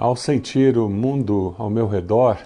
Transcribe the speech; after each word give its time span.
Ao 0.00 0.16
sentir 0.16 0.78
o 0.78 0.88
mundo 0.88 1.54
ao 1.58 1.68
meu 1.68 1.86
redor, 1.86 2.38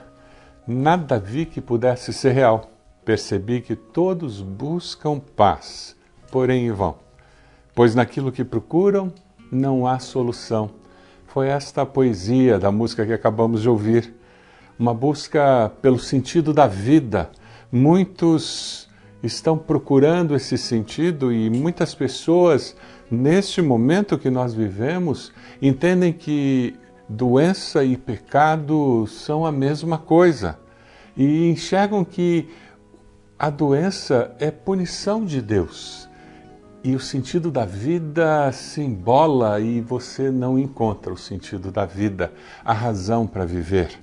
nada 0.67 1.21
vi 1.21 1.47
que 1.47 1.61
pudesse 1.61 2.13
ser 2.13 2.33
real. 2.33 2.69
Percebi 3.05 3.61
que 3.61 3.77
todos 3.77 4.41
buscam 4.41 5.21
paz, 5.21 5.95
porém 6.33 6.67
em 6.67 6.73
vão, 6.73 6.97
pois 7.73 7.95
naquilo 7.95 8.33
que 8.33 8.43
procuram 8.43 9.13
não 9.53 9.87
há 9.87 10.01
solução. 10.01 10.69
Foi 11.29 11.47
esta 11.47 11.83
a 11.83 11.87
poesia 11.87 12.59
da 12.59 12.73
música 12.73 13.07
que 13.07 13.13
acabamos 13.13 13.63
de 13.63 13.69
ouvir. 13.69 14.13
Uma 14.77 14.93
busca 14.93 15.71
pelo 15.81 16.01
sentido 16.01 16.53
da 16.53 16.67
vida. 16.67 17.31
Muitos 17.71 18.89
estão 19.23 19.57
procurando 19.57 20.35
esse 20.35 20.59
sentido 20.59 21.33
e 21.33 21.49
muitas 21.51 21.95
pessoas, 21.95 22.77
neste 23.09 23.63
momento 23.63 24.19
que 24.19 24.29
nós 24.29 24.53
vivemos, 24.53 25.33
entendem 25.63 26.13
que 26.13 26.75
doença 27.09 27.85
e 27.85 27.97
pecado 27.97 29.07
são 29.07 29.45
a 29.45 29.53
mesma 29.53 29.99
coisa 29.99 30.59
e 31.17 31.51
enxergam 31.51 32.05
que 32.05 32.49
a 33.39 33.51
doença 33.51 34.35
é 34.39 34.51
punição 34.51 35.25
de 35.25 35.43
Deus 35.43 36.09
e 36.85 36.95
o 36.95 37.01
sentido 37.01 37.51
da 37.51 37.65
vida 37.65 38.53
se 38.53 38.83
embola 38.83 39.59
e 39.59 39.81
você 39.81 40.31
não 40.31 40.59
encontra 40.59 41.11
o 41.13 41.17
sentido 41.17 41.73
da 41.73 41.87
vida, 41.87 42.31
a 42.63 42.75
razão 42.75 43.27
para 43.27 43.47
viver. 43.47 44.03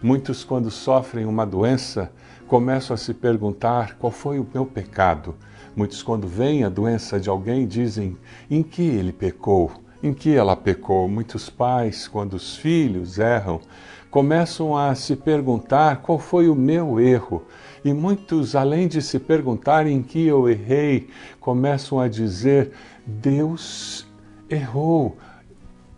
Muitos, 0.00 0.44
quando 0.44 0.70
sofrem 0.70 1.26
uma 1.26 1.44
doença, 1.44 2.12
começam 2.46 2.94
a 2.94 2.96
se 2.96 3.12
perguntar 3.12 3.96
qual 3.96 4.12
foi 4.12 4.38
o 4.38 4.46
meu 4.54 4.64
pecado. 4.64 5.34
Muitos, 5.74 6.00
quando 6.00 6.28
veem 6.28 6.62
a 6.62 6.68
doença 6.68 7.18
de 7.18 7.28
alguém, 7.28 7.66
dizem 7.66 8.16
em 8.48 8.62
que 8.62 8.82
ele 8.82 9.12
pecou 9.12 9.81
em 10.02 10.12
que 10.12 10.34
ela 10.34 10.56
pecou. 10.56 11.08
Muitos 11.08 11.48
pais, 11.48 12.08
quando 12.08 12.34
os 12.34 12.56
filhos 12.56 13.18
erram, 13.18 13.60
começam 14.10 14.76
a 14.76 14.94
se 14.94 15.16
perguntar 15.16 16.02
qual 16.02 16.18
foi 16.18 16.48
o 16.48 16.54
meu 16.54 17.00
erro. 17.00 17.44
E 17.84 17.92
muitos, 17.92 18.54
além 18.54 18.88
de 18.88 19.00
se 19.00 19.18
perguntar 19.18 19.86
em 19.86 20.02
que 20.02 20.26
eu 20.26 20.48
errei, 20.48 21.08
começam 21.40 21.98
a 22.00 22.08
dizer: 22.08 22.72
Deus 23.06 24.06
errou. 24.50 25.16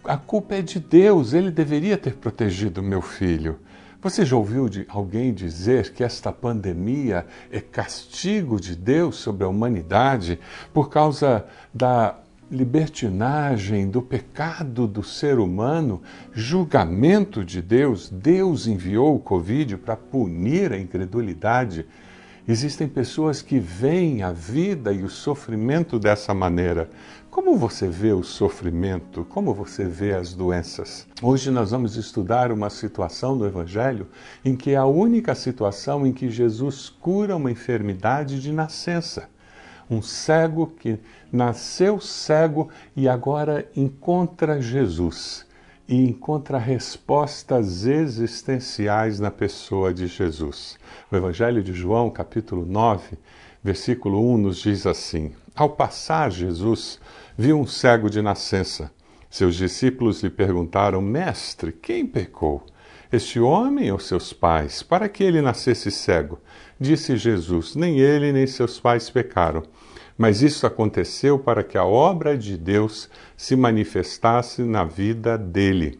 A 0.05 0.17
culpa 0.17 0.57
é 0.57 0.63
de 0.63 0.79
Deus, 0.79 1.33
ele 1.33 1.51
deveria 1.51 1.97
ter 1.97 2.15
protegido 2.15 2.83
meu 2.83 3.01
filho. 3.01 3.59
Você 4.03 4.23
já 4.23 4.37
ouviu 4.37 4.69
de 4.69 4.85
alguém 4.87 5.33
dizer 5.33 5.95
que 5.95 6.05
esta 6.05 6.31
pandemia 6.31 7.27
é 7.51 7.59
castigo 7.59 8.61
de 8.61 8.77
Deus 8.77 9.17
sobre 9.17 9.45
a 9.45 9.49
humanidade 9.49 10.39
por 10.75 10.91
causa 10.91 11.47
da 11.73 12.15
libertinagem, 12.55 13.91
do 13.91 14.01
pecado 14.01 14.87
do 14.87 15.03
ser 15.03 15.39
humano, 15.39 16.01
julgamento 16.33 17.45
de 17.45 17.61
Deus. 17.61 18.09
Deus 18.09 18.67
enviou 18.67 19.17
o 19.17 19.21
Covid 19.21 19.77
para 19.79 19.97
punir 19.97 20.73
a 20.73 20.79
incredulidade. 20.79 21.85
Existem 22.47 22.87
pessoas 22.87 23.43
que 23.43 23.59
veem 23.59 24.23
a 24.23 24.31
vida 24.31 24.93
e 24.93 25.03
o 25.03 25.09
sofrimento 25.09 25.99
dessa 25.99 26.33
maneira. 26.33 26.89
Como 27.31 27.57
você 27.57 27.89
vê 27.89 28.13
o 28.13 28.23
sofrimento? 28.23 29.25
Como 29.25 29.53
você 29.53 29.85
vê 29.87 30.15
as 30.15 30.35
doenças? 30.35 31.09
Hoje 31.21 31.51
nós 31.51 31.73
vamos 31.73 31.97
estudar 31.97 32.53
uma 32.53 32.71
situação 32.71 33.37
do 33.37 33.47
Evangelho 33.47 34.07
em 34.45 34.55
que 34.55 34.71
é 34.71 34.77
a 34.77 34.87
única 34.87 35.35
situação 35.35 36.07
em 36.07 36.13
que 36.13 36.31
Jesus 36.31 36.89
cura 36.89 37.35
uma 37.35 37.51
enfermidade 37.51 38.41
de 38.41 38.53
nascença 38.53 39.34
um 39.91 40.01
cego 40.03 40.67
que 40.67 40.99
nasceu 41.33 42.01
cego 42.01 42.69
e 42.97 43.09
agora 43.09 43.69
encontra 43.77 44.61
Jesus 44.61 45.47
e 45.89 45.97
encontra 45.97 46.59
respostas 46.59 47.87
existenciais 47.87 49.21
na 49.21 49.31
pessoa 49.31 49.93
de 49.93 50.07
Jesus. 50.07 50.79
O 51.11 51.17
Evangelho 51.17 51.63
de 51.63 51.73
João, 51.73 52.11
capítulo 52.11 52.65
9, 52.65 53.19
versículo 53.63 54.21
1, 54.35 54.39
nos 54.39 54.59
diz 54.59 54.87
assim: 54.87 55.33
Ao 55.55 55.69
passar 55.69 56.31
Jesus 56.31 56.99
viu 57.37 57.59
um 57.59 57.67
cego 57.67 58.09
de 58.09 58.23
nascença. 58.23 58.91
Seus 59.29 59.57
discípulos 59.57 60.23
lhe 60.23 60.31
perguntaram: 60.31 61.03
Mestre, 61.03 61.73
quem 61.73 62.07
pecou? 62.07 62.65
Este 63.15 63.39
homem 63.39 63.93
ou 63.93 63.99
seus 63.99 64.33
pais, 64.33 64.83
para 64.83 65.09
que 65.09 65.23
ele 65.23 65.41
nascesse 65.41 65.91
cego? 65.91 66.41
Disse 66.81 67.17
Jesus: 67.17 67.77
Nem 67.77 68.01
ele 68.01 68.33
nem 68.33 68.47
seus 68.47 68.81
pais 68.81 69.09
pecaram 69.09 69.63
mas 70.17 70.43
isso 70.43 70.67
aconteceu 70.67 71.39
para 71.39 71.63
que 71.63 71.77
a 71.77 71.85
obra 71.85 72.39
de 72.39 72.57
Deus 72.57 73.09
se 73.37 73.57
manifestasse 73.57 74.63
na 74.63 74.85
vida 74.85 75.37
dele. 75.37 75.99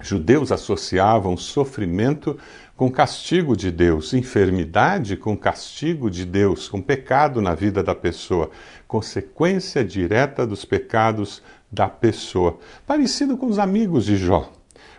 Judeus 0.00 0.52
associavam 0.52 1.36
sofrimento 1.36 2.36
com 2.76 2.90
castigo 2.90 3.56
de 3.56 3.70
Deus, 3.70 4.12
enfermidade 4.12 5.16
com 5.16 5.34
castigo 5.34 6.10
de 6.10 6.26
Deus, 6.26 6.68
com 6.68 6.82
pecado 6.82 7.40
na 7.40 7.54
vida 7.54 7.82
da 7.82 7.94
pessoa, 7.94 8.50
consequência 8.86 9.82
direta 9.82 10.46
dos 10.46 10.66
pecados 10.66 11.42
da 11.72 11.88
pessoa. 11.88 12.58
Parecido 12.86 13.38
com 13.38 13.46
os 13.46 13.58
amigos 13.58 14.04
de 14.04 14.18
Jó. 14.18 14.52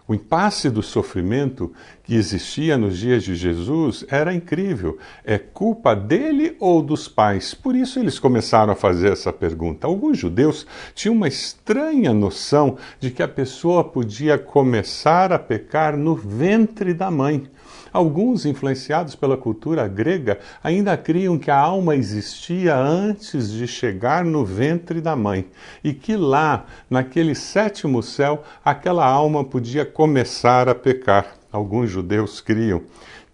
O 0.07 0.13
impasse 0.13 0.69
do 0.69 0.81
sofrimento 0.81 1.73
que 2.01 2.16
existia 2.16 2.78
nos 2.78 2.97
dias 2.97 3.23
de 3.25 3.35
Jesus 3.35 4.06
era 4.07 4.34
incrível. 4.34 4.97
É 5.25 5.38
culpa 5.38 5.94
dele 5.94 6.56
ou 6.62 6.81
dos 6.81 7.09
pais? 7.09 7.53
Por 7.53 7.75
isso 7.75 8.00
eles 8.00 8.18
começaram 8.18 8.72
a 8.72 8.75
fazer 8.75 9.12
essa 9.12 9.34
pergunta. 9.34 9.85
Alguns 9.85 10.18
judeus 10.18 10.66
tinham 10.95 11.13
uma 11.13 11.28
estranha 11.28 12.13
noção 12.13 12.78
de 13.01 13.12
que 13.12 13.22
a 13.22 13.28
pessoa 13.28 13.84
podia 13.84 14.38
começar 14.38 15.34
a 15.34 15.40
pecar 15.40 15.97
no 15.97 16.16
ventre 16.16 16.94
da 16.94 17.12
mãe. 17.12 17.45
Alguns, 17.92 18.46
influenciados 18.46 19.16
pela 19.16 19.38
cultura 19.38 19.88
grega, 19.88 20.40
ainda 20.64 20.98
criam 20.98 21.38
que 21.38 21.52
a 21.52 21.58
alma 21.58 21.96
existia 21.96 22.75
antes 22.75 23.52
de 23.52 23.68
chegar 23.68 24.24
no 24.24 24.46
ventre 24.46 25.02
da 25.02 25.16
mãe 25.16 25.46
e 25.84 25.94
que 25.94 26.16
lá, 26.16 26.66
naquele 26.90 27.36
sétimo 27.36 28.03
céu, 28.03 28.44
aquela 28.64 29.06
alma 29.06 29.44
podia 29.44 29.86
começar 29.86 30.70
a 30.70 30.75
pecar. 30.75 31.36
Alguns 31.52 31.90
judeus 31.90 32.42
criam 32.42 32.84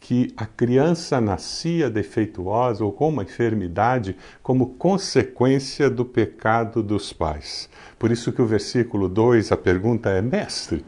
que 0.04 0.34
a 0.36 0.46
criança 0.46 1.22
nascia 1.22 1.90
defeituosa 1.90 2.84
ou 2.84 2.92
com 2.92 3.08
uma 3.08 3.24
enfermidade 3.24 4.18
como 4.42 4.72
consequência 4.72 5.90
do 5.90 6.04
pecado 6.04 6.84
dos 6.84 7.14
pais. 7.14 7.70
Por 7.98 8.12
isso 8.12 8.34
que 8.34 8.42
o 8.42 8.46
versículo 8.46 9.08
2, 9.08 9.54
a 9.54 9.58
pergunta 9.58 10.10
é: 10.10 10.22
Mestre, 10.22 10.84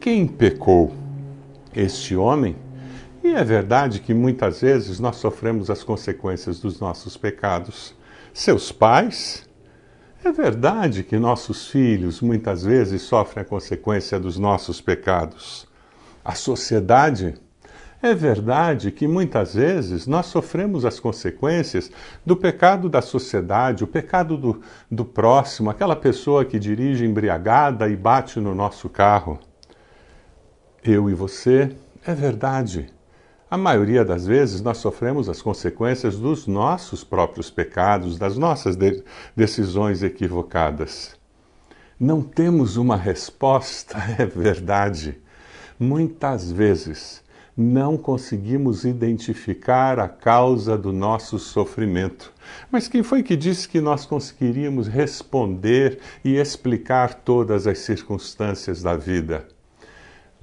quem 0.00 0.26
pecou? 0.26 0.92
Este 1.74 2.16
homem 2.16 2.56
e 3.26 3.34
é 3.34 3.42
verdade 3.42 3.98
que 3.98 4.14
muitas 4.14 4.60
vezes 4.60 5.00
nós 5.00 5.16
sofremos 5.16 5.68
as 5.68 5.82
consequências 5.82 6.60
dos 6.60 6.78
nossos 6.78 7.16
pecados. 7.16 7.92
Seus 8.32 8.70
pais? 8.70 9.44
É 10.24 10.30
verdade 10.30 11.02
que 11.02 11.18
nossos 11.18 11.66
filhos 11.66 12.20
muitas 12.20 12.62
vezes 12.62 13.02
sofrem 13.02 13.42
a 13.42 13.44
consequência 13.44 14.20
dos 14.20 14.38
nossos 14.38 14.80
pecados. 14.80 15.66
A 16.24 16.36
sociedade? 16.36 17.34
É 18.00 18.14
verdade 18.14 18.92
que 18.92 19.08
muitas 19.08 19.54
vezes 19.54 20.06
nós 20.06 20.26
sofremos 20.26 20.84
as 20.84 21.00
consequências 21.00 21.90
do 22.24 22.36
pecado 22.36 22.88
da 22.88 23.02
sociedade, 23.02 23.82
o 23.82 23.88
pecado 23.88 24.36
do, 24.36 24.60
do 24.88 25.04
próximo, 25.04 25.68
aquela 25.68 25.96
pessoa 25.96 26.44
que 26.44 26.60
dirige 26.60 27.04
embriagada 27.04 27.88
e 27.88 27.96
bate 27.96 28.38
no 28.38 28.54
nosso 28.54 28.88
carro. 28.88 29.40
Eu 30.84 31.10
e 31.10 31.14
você, 31.14 31.74
é 32.06 32.14
verdade. 32.14 32.94
A 33.48 33.56
maioria 33.56 34.04
das 34.04 34.26
vezes 34.26 34.60
nós 34.60 34.78
sofremos 34.78 35.28
as 35.28 35.40
consequências 35.40 36.16
dos 36.16 36.48
nossos 36.48 37.04
próprios 37.04 37.48
pecados, 37.48 38.18
das 38.18 38.36
nossas 38.36 38.74
de 38.74 39.04
decisões 39.36 40.02
equivocadas. 40.02 41.14
Não 41.98 42.22
temos 42.22 42.76
uma 42.76 42.96
resposta, 42.96 43.98
é 44.18 44.26
verdade. 44.26 45.16
Muitas 45.78 46.50
vezes 46.50 47.22
não 47.56 47.96
conseguimos 47.96 48.84
identificar 48.84 50.00
a 50.00 50.08
causa 50.08 50.76
do 50.76 50.92
nosso 50.92 51.38
sofrimento. 51.38 52.32
Mas 52.68 52.88
quem 52.88 53.04
foi 53.04 53.22
que 53.22 53.36
disse 53.36 53.68
que 53.68 53.80
nós 53.80 54.04
conseguiríamos 54.04 54.88
responder 54.88 56.00
e 56.24 56.34
explicar 56.34 57.14
todas 57.14 57.68
as 57.68 57.78
circunstâncias 57.78 58.82
da 58.82 58.96
vida? 58.96 59.46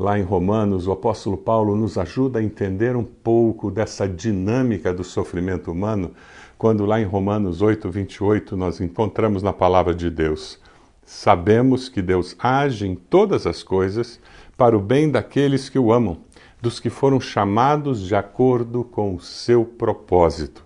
Lá 0.03 0.19
em 0.19 0.21
Romanos, 0.21 0.85
o 0.85 0.91
apóstolo 0.91 1.37
Paulo 1.37 1.77
nos 1.77 1.97
ajuda 1.97 2.39
a 2.39 2.43
entender 2.43 2.93
um 2.93 3.05
pouco 3.05 3.71
dessa 3.71 4.05
dinâmica 4.05 4.93
do 4.93 5.01
sofrimento 5.01 5.71
humano, 5.71 6.11
quando 6.57 6.85
lá 6.85 6.99
em 6.99 7.05
Romanos 7.05 7.61
8, 7.61 7.89
28, 7.89 8.57
nós 8.57 8.81
encontramos 8.81 9.41
na 9.41 9.53
palavra 9.53 9.95
de 9.95 10.09
Deus: 10.09 10.59
Sabemos 11.05 11.87
que 11.87 12.01
Deus 12.01 12.35
age 12.37 12.85
em 12.85 12.95
todas 12.95 13.47
as 13.47 13.63
coisas 13.63 14.19
para 14.57 14.77
o 14.77 14.81
bem 14.81 15.09
daqueles 15.09 15.69
que 15.69 15.79
o 15.79 15.93
amam, 15.93 16.17
dos 16.61 16.81
que 16.81 16.89
foram 16.89 17.21
chamados 17.21 18.05
de 18.05 18.13
acordo 18.13 18.83
com 18.83 19.15
o 19.15 19.21
seu 19.21 19.63
propósito. 19.63 20.65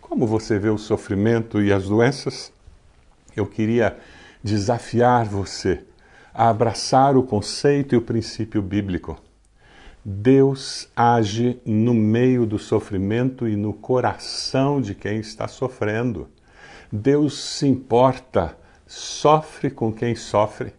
Como 0.00 0.26
você 0.26 0.58
vê 0.58 0.70
o 0.70 0.78
sofrimento 0.78 1.60
e 1.60 1.70
as 1.70 1.86
doenças? 1.86 2.50
Eu 3.36 3.44
queria 3.44 3.98
desafiar 4.42 5.26
você 5.26 5.84
a 6.34 6.48
abraçar 6.48 7.16
o 7.16 7.22
conceito 7.22 7.94
e 7.94 7.98
o 7.98 8.02
princípio 8.02 8.60
bíblico. 8.60 9.16
Deus 10.04 10.88
age 10.94 11.60
no 11.64 11.94
meio 11.94 12.44
do 12.44 12.58
sofrimento 12.58 13.48
e 13.48 13.54
no 13.54 13.72
coração 13.72 14.80
de 14.80 14.94
quem 14.94 15.18
está 15.18 15.46
sofrendo. 15.46 16.28
Deus 16.92 17.38
se 17.38 17.68
importa, 17.68 18.56
sofre 18.86 19.70
com 19.70 19.92
quem 19.92 20.16
sofre. 20.16 20.74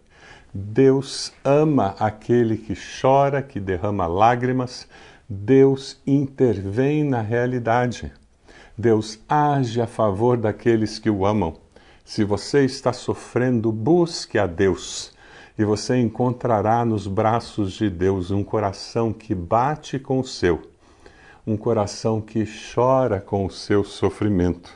Deus 0.53 1.33
ama 1.43 1.95
aquele 1.99 2.57
que 2.57 2.75
chora, 3.01 3.41
que 3.41 3.59
derrama 3.59 4.05
lágrimas. 4.05 4.87
Deus 5.27 5.99
intervém 6.05 7.03
na 7.03 7.21
realidade. 7.21 8.11
Deus 8.77 9.17
age 9.27 9.81
a 9.81 9.87
favor 9.87 10.37
daqueles 10.37 10.99
que 10.99 11.09
o 11.09 11.25
amam. 11.25 11.55
Se 12.03 12.23
você 12.23 12.63
está 12.63 12.93
sofrendo, 12.93 13.71
busque 13.71 14.37
a 14.37 14.45
Deus 14.45 15.14
e 15.57 15.63
você 15.63 15.97
encontrará 15.97 16.83
nos 16.83 17.07
braços 17.07 17.73
de 17.73 17.89
Deus 17.89 18.29
um 18.29 18.43
coração 18.43 19.13
que 19.13 19.33
bate 19.33 19.97
com 19.97 20.19
o 20.19 20.23
seu, 20.23 20.61
um 21.47 21.55
coração 21.55 22.19
que 22.19 22.45
chora 22.73 23.21
com 23.21 23.45
o 23.45 23.51
seu 23.51 23.83
sofrimento. 23.83 24.69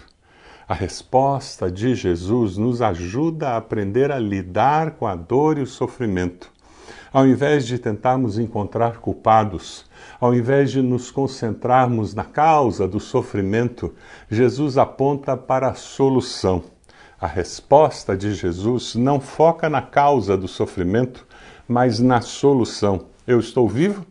A 0.67 0.73
resposta 0.73 1.69
de 1.69 1.95
Jesus 1.95 2.55
nos 2.55 2.81
ajuda 2.81 3.49
a 3.49 3.57
aprender 3.57 4.11
a 4.11 4.19
lidar 4.19 4.91
com 4.91 5.05
a 5.05 5.15
dor 5.15 5.57
e 5.57 5.61
o 5.61 5.67
sofrimento. 5.67 6.49
Ao 7.11 7.27
invés 7.27 7.65
de 7.65 7.79
tentarmos 7.79 8.37
encontrar 8.37 8.99
culpados, 8.99 9.85
ao 10.19 10.33
invés 10.33 10.71
de 10.71 10.81
nos 10.81 11.09
concentrarmos 11.09 12.13
na 12.13 12.23
causa 12.23 12.87
do 12.87 12.99
sofrimento, 12.99 13.93
Jesus 14.29 14.77
aponta 14.77 15.35
para 15.35 15.69
a 15.69 15.73
solução 15.73 16.63
a 17.19 17.27
resposta 17.27 18.15
de 18.15 18.33
Jesus 18.33 18.95
não 18.95 19.19
foca 19.19 19.69
na 19.69 19.81
causa 19.81 20.37
do 20.37 20.47
sofrimento, 20.47 21.27
mas 21.67 21.99
na 21.99 22.21
solução. 22.21 23.07
Eu 23.27 23.39
estou 23.39 23.67
vivo, 23.67 24.05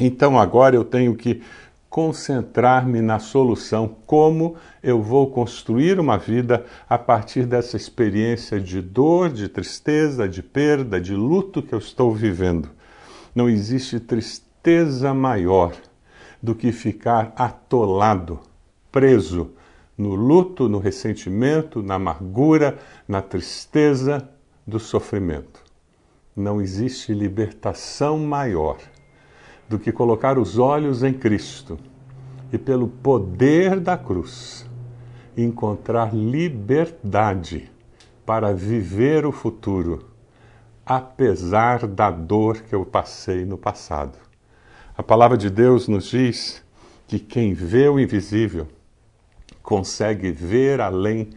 então 0.00 0.38
agora 0.38 0.74
eu 0.74 0.84
tenho 0.84 1.14
que 1.14 1.42
concentrar-me 1.90 3.02
na 3.02 3.18
solução, 3.18 3.96
como 4.06 4.56
eu 4.82 5.02
vou 5.02 5.30
construir 5.30 6.00
uma 6.00 6.16
vida 6.16 6.64
a 6.88 6.96
partir 6.96 7.44
dessa 7.44 7.76
experiência 7.76 8.58
de 8.58 8.80
dor, 8.80 9.28
de 9.28 9.46
tristeza, 9.46 10.26
de 10.26 10.42
perda, 10.42 10.98
de 10.98 11.14
luto 11.14 11.62
que 11.62 11.74
eu 11.74 11.78
estou 11.78 12.14
vivendo. 12.14 12.70
Não 13.34 13.46
existe 13.46 14.00
tristeza 14.00 15.12
maior 15.12 15.74
do 16.42 16.54
que 16.54 16.72
ficar 16.72 17.34
atolado, 17.36 18.40
preso 18.90 19.50
no 20.02 20.16
luto, 20.16 20.68
no 20.68 20.78
ressentimento, 20.78 21.80
na 21.80 21.94
amargura, 21.94 22.78
na 23.06 23.22
tristeza 23.22 24.28
do 24.66 24.80
sofrimento. 24.80 25.62
Não 26.34 26.60
existe 26.60 27.14
libertação 27.14 28.18
maior 28.18 28.78
do 29.68 29.78
que 29.78 29.92
colocar 29.92 30.38
os 30.38 30.58
olhos 30.58 31.04
em 31.04 31.12
Cristo 31.14 31.78
e, 32.52 32.58
pelo 32.58 32.88
poder 32.88 33.78
da 33.78 33.96
cruz, 33.96 34.68
encontrar 35.36 36.12
liberdade 36.12 37.70
para 38.26 38.52
viver 38.52 39.24
o 39.24 39.32
futuro, 39.32 40.06
apesar 40.84 41.86
da 41.86 42.10
dor 42.10 42.60
que 42.62 42.74
eu 42.74 42.84
passei 42.84 43.44
no 43.44 43.56
passado. 43.56 44.18
A 44.96 45.02
palavra 45.02 45.38
de 45.38 45.48
Deus 45.48 45.86
nos 45.86 46.06
diz 46.06 46.62
que 47.06 47.18
quem 47.18 47.54
vê 47.54 47.88
o 47.88 48.00
invisível 48.00 48.66
consegue 49.62 50.30
ver 50.30 50.80
além 50.80 51.30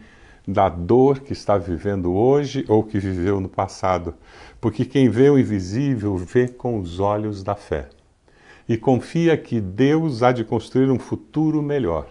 da 0.46 0.68
dor 0.68 1.20
que 1.20 1.32
está 1.32 1.58
vivendo 1.58 2.12
hoje 2.14 2.64
ou 2.68 2.82
que 2.82 2.98
viveu 2.98 3.40
no 3.40 3.48
passado, 3.48 4.14
porque 4.60 4.84
quem 4.84 5.08
vê 5.08 5.28
o 5.28 5.38
invisível 5.38 6.16
vê 6.16 6.48
com 6.48 6.78
os 6.78 7.00
olhos 7.00 7.42
da 7.42 7.54
fé 7.54 7.88
e 8.68 8.76
confia 8.76 9.36
que 9.36 9.60
Deus 9.60 10.22
há 10.22 10.32
de 10.32 10.44
construir 10.44 10.90
um 10.90 10.98
futuro 10.98 11.62
melhor. 11.62 12.08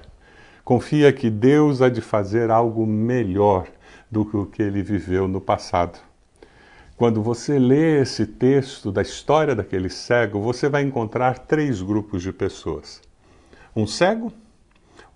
Confia 0.63 1.11
que 1.11 1.29
Deus 1.29 1.81
há 1.81 1.89
de 1.89 2.01
fazer 2.01 2.49
algo 2.49 2.85
melhor 2.87 3.67
do 4.09 4.25
que 4.25 4.37
o 4.37 4.45
que 4.45 4.63
ele 4.63 4.81
viveu 4.81 5.27
no 5.27 5.41
passado. 5.41 5.99
Quando 6.97 7.21
você 7.21 7.59
lê 7.59 8.01
esse 8.01 8.25
texto 8.25 8.91
da 8.91 9.01
história 9.01 9.53
daquele 9.53 9.89
cego, 9.89 10.39
você 10.39 10.69
vai 10.69 10.81
encontrar 10.81 11.39
três 11.39 11.81
grupos 11.81 12.23
de 12.23 12.31
pessoas: 12.31 13.01
um 13.75 13.85
cego, 13.85 14.31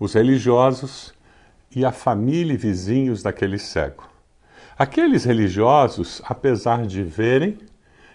os 0.00 0.14
religiosos 0.14 1.12
e 1.76 1.84
a 1.84 1.92
família 1.92 2.54
e 2.54 2.56
vizinhos 2.56 3.22
daquele 3.22 3.58
cego. 3.58 4.08
Aqueles 4.78 5.24
religiosos, 5.24 6.22
apesar 6.24 6.86
de 6.86 7.02
verem, 7.02 7.58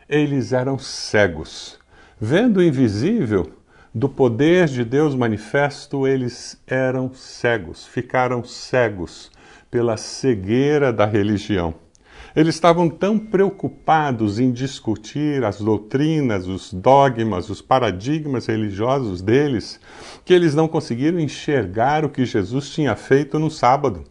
eles 0.10 0.52
eram 0.52 0.80
cegos. 0.80 1.80
Vendo 2.20 2.58
o 2.58 2.64
invisível 2.64 3.52
do 3.94 4.10
poder 4.10 4.68
de 4.68 4.84
Deus 4.84 5.14
manifesto, 5.14 6.08
eles 6.08 6.60
eram 6.66 7.14
cegos, 7.14 7.86
ficaram 7.86 8.44
cegos 8.44 9.32
pela 9.70 9.96
cegueira 9.96 10.92
da 10.92 11.06
religião. 11.06 11.85
Eles 12.36 12.56
estavam 12.56 12.90
tão 12.90 13.18
preocupados 13.18 14.40
em 14.40 14.52
discutir 14.52 15.46
as 15.46 15.62
doutrinas, 15.62 16.48
os 16.48 16.74
dogmas, 16.74 17.50
os 17.50 17.62
paradigmas 17.62 18.48
religiosos 18.48 19.22
deles, 19.22 19.80
que 20.26 20.34
eles 20.34 20.54
não 20.54 20.68
conseguiram 20.68 21.18
enxergar 21.18 22.04
o 22.04 22.10
que 22.10 22.26
Jesus 22.26 22.70
tinha 22.70 22.94
feito 22.96 23.40
no 23.40 23.50
sábado, 23.50 24.04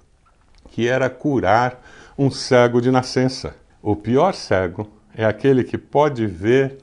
que 0.71 0.89
era 0.89 1.11
curar 1.11 1.85
um 2.19 2.31
cego 2.31 2.81
de 2.81 2.91
nascença. 2.91 3.55
O 3.83 3.95
pior 3.95 4.33
cego 4.33 4.89
é 5.15 5.27
aquele 5.27 5.63
que 5.63 5.77
pode 5.77 6.27
ver 6.27 6.79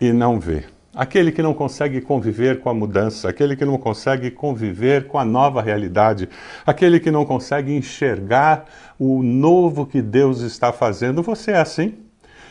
e 0.00 0.10
não 0.10 0.40
vê. 0.40 0.64
Aquele 0.94 1.32
que 1.32 1.40
não 1.40 1.54
consegue 1.54 2.02
conviver 2.02 2.60
com 2.60 2.68
a 2.68 2.74
mudança, 2.74 3.26
aquele 3.26 3.56
que 3.56 3.64
não 3.64 3.78
consegue 3.78 4.30
conviver 4.30 5.06
com 5.06 5.18
a 5.18 5.24
nova 5.24 5.62
realidade, 5.62 6.28
aquele 6.66 7.00
que 7.00 7.10
não 7.10 7.24
consegue 7.24 7.72
enxergar 7.72 8.66
o 8.98 9.22
novo 9.22 9.86
que 9.86 10.02
Deus 10.02 10.40
está 10.40 10.70
fazendo. 10.70 11.22
Você 11.22 11.52
é 11.52 11.58
assim? 11.58 11.94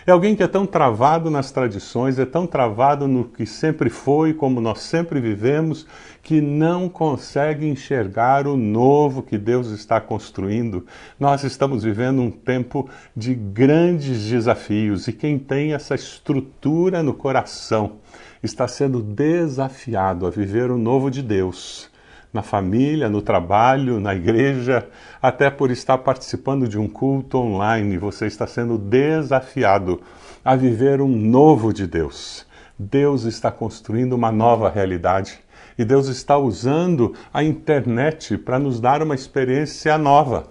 É 0.06 0.12
alguém 0.12 0.36
que 0.36 0.42
é 0.42 0.48
tão 0.48 0.66
travado 0.66 1.30
nas 1.30 1.52
tradições, 1.52 2.18
é 2.18 2.26
tão 2.26 2.48
travado 2.48 3.08
no 3.08 3.26
que 3.26 3.46
sempre 3.46 3.90
foi, 3.90 4.34
como 4.34 4.60
nós 4.60 4.80
sempre 4.80 5.22
vivemos, 5.22 5.86
que 6.24 6.42
não 6.42 6.90
consegue 6.90 7.68
enxergar 7.68 8.48
o 8.48 8.58
novo 8.58 9.22
que 9.22 9.38
Deus 9.38 9.68
está 9.68 10.02
construindo. 10.02 10.88
Nós 11.20 11.44
estamos 11.44 11.84
vivendo 11.84 12.20
um 12.20 12.32
tempo 12.32 12.90
de 13.16 13.36
grandes 13.36 14.28
desafios 14.28 15.08
e 15.08 15.14
quem 15.14 15.38
tem 15.38 15.74
essa 15.74 15.94
estrutura 15.94 17.04
no 17.04 17.14
coração, 17.14 17.98
está 18.44 18.68
sendo 18.68 19.04
desafiado 19.04 20.26
a 20.26 20.32
viver 20.32 20.72
o 20.72 20.78
novo 20.78 21.12
de 21.12 21.22
Deus, 21.22 21.91
na 22.34 22.42
família, 22.42 23.10
no 23.10 23.22
trabalho, 23.22 24.00
na 24.00 24.16
igreja, 24.16 24.88
até 25.22 25.50
por 25.50 25.70
estar 25.70 25.98
participando 25.98 26.68
de 26.68 26.78
um 26.78 26.88
culto 26.88 27.38
online, 27.38 27.98
você 27.98 28.26
está 28.26 28.48
sendo 28.48 28.78
desafiado 28.78 30.02
a 30.44 30.56
viver 30.56 31.02
um 31.02 31.10
novo 31.10 31.74
de 31.74 31.86
Deus. 31.86 32.46
Deus 32.78 33.24
está 33.26 33.52
construindo 33.52 34.14
uma 34.14 34.32
nova 34.32 34.70
realidade 34.70 35.40
e 35.78 35.86
Deus 35.86 36.08
está 36.08 36.38
usando 36.38 37.14
a 37.34 37.44
internet 37.44 38.38
para 38.38 38.58
nos 38.58 38.80
dar 38.80 39.04
uma 39.04 39.16
experiência 39.16 39.98
nova. 39.98 40.51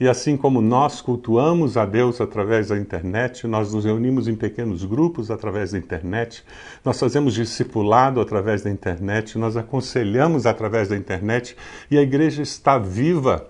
E 0.00 0.08
assim 0.08 0.34
como 0.34 0.62
nós 0.62 1.02
cultuamos 1.02 1.76
a 1.76 1.84
Deus 1.84 2.22
através 2.22 2.68
da 2.68 2.78
internet, 2.78 3.46
nós 3.46 3.70
nos 3.70 3.84
reunimos 3.84 4.28
em 4.28 4.34
pequenos 4.34 4.82
grupos 4.82 5.30
através 5.30 5.72
da 5.72 5.78
internet, 5.78 6.42
nós 6.82 6.98
fazemos 6.98 7.34
discipulado 7.34 8.18
através 8.18 8.62
da 8.62 8.70
internet, 8.70 9.36
nós 9.36 9.58
aconselhamos 9.58 10.46
através 10.46 10.88
da 10.88 10.96
internet 10.96 11.54
e 11.90 11.98
a 11.98 12.02
igreja 12.02 12.40
está 12.40 12.78
viva 12.78 13.46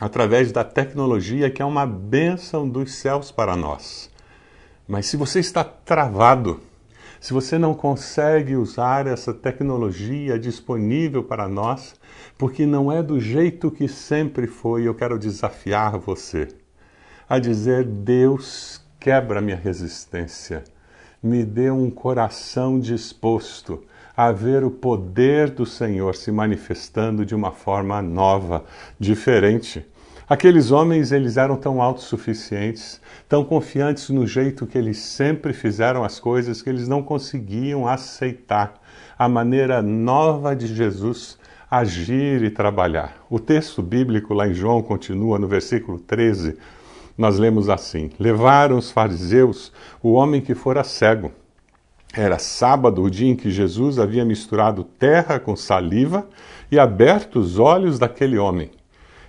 através 0.00 0.50
da 0.50 0.64
tecnologia 0.64 1.48
que 1.48 1.62
é 1.62 1.64
uma 1.64 1.86
bênção 1.86 2.68
dos 2.68 2.94
céus 2.94 3.30
para 3.30 3.54
nós. 3.54 4.10
Mas 4.88 5.06
se 5.06 5.16
você 5.16 5.38
está 5.38 5.62
travado, 5.62 6.60
se 7.20 7.32
você 7.32 7.56
não 7.56 7.72
consegue 7.72 8.56
usar 8.56 9.06
essa 9.06 9.32
tecnologia 9.32 10.40
disponível 10.40 11.22
para 11.22 11.46
nós, 11.46 11.94
porque 12.38 12.64
não 12.64 12.90
é 12.90 13.02
do 13.02 13.18
jeito 13.18 13.68
que 13.68 13.88
sempre 13.88 14.46
foi, 14.46 14.86
eu 14.86 14.94
quero 14.94 15.18
desafiar 15.18 15.98
você 15.98 16.46
a 17.28 17.40
dizer: 17.40 17.84
Deus, 17.84 18.80
quebra 19.00 19.40
minha 19.40 19.56
resistência, 19.56 20.62
me 21.20 21.44
dê 21.44 21.68
um 21.68 21.90
coração 21.90 22.78
disposto 22.78 23.82
a 24.16 24.30
ver 24.32 24.64
o 24.64 24.70
poder 24.70 25.50
do 25.50 25.66
Senhor 25.66 26.14
se 26.14 26.30
manifestando 26.30 27.26
de 27.26 27.34
uma 27.34 27.50
forma 27.50 28.00
nova, 28.00 28.64
diferente. 28.98 29.84
Aqueles 30.28 30.70
homens, 30.70 31.10
eles 31.10 31.36
eram 31.36 31.56
tão 31.56 31.80
autossuficientes, 31.80 33.00
tão 33.28 33.44
confiantes 33.44 34.10
no 34.10 34.26
jeito 34.26 34.66
que 34.66 34.76
eles 34.76 34.98
sempre 34.98 35.52
fizeram 35.52 36.04
as 36.04 36.20
coisas, 36.20 36.60
que 36.60 36.68
eles 36.68 36.86
não 36.86 37.02
conseguiam 37.02 37.88
aceitar 37.88 38.74
a 39.18 39.28
maneira 39.28 39.80
nova 39.80 40.54
de 40.54 40.66
Jesus 40.66 41.38
agir 41.70 42.42
e 42.42 42.50
trabalhar. 42.50 43.24
O 43.28 43.38
texto 43.38 43.82
bíblico 43.82 44.32
lá 44.32 44.48
em 44.48 44.54
João 44.54 44.82
continua 44.82 45.38
no 45.38 45.46
versículo 45.46 45.98
13, 45.98 46.56
nós 47.16 47.38
lemos 47.38 47.68
assim: 47.68 48.10
Levaram 48.18 48.78
os 48.78 48.90
fariseus 48.90 49.72
o 50.02 50.12
homem 50.12 50.40
que 50.40 50.54
fora 50.54 50.82
cego. 50.82 51.30
Era 52.14 52.38
sábado, 52.38 53.02
o 53.02 53.10
dia 53.10 53.28
em 53.28 53.36
que 53.36 53.50
Jesus 53.50 53.98
havia 53.98 54.24
misturado 54.24 54.82
terra 54.82 55.38
com 55.38 55.54
saliva 55.54 56.26
e 56.72 56.78
aberto 56.78 57.38
os 57.38 57.58
olhos 57.58 57.98
daquele 57.98 58.38
homem. 58.38 58.70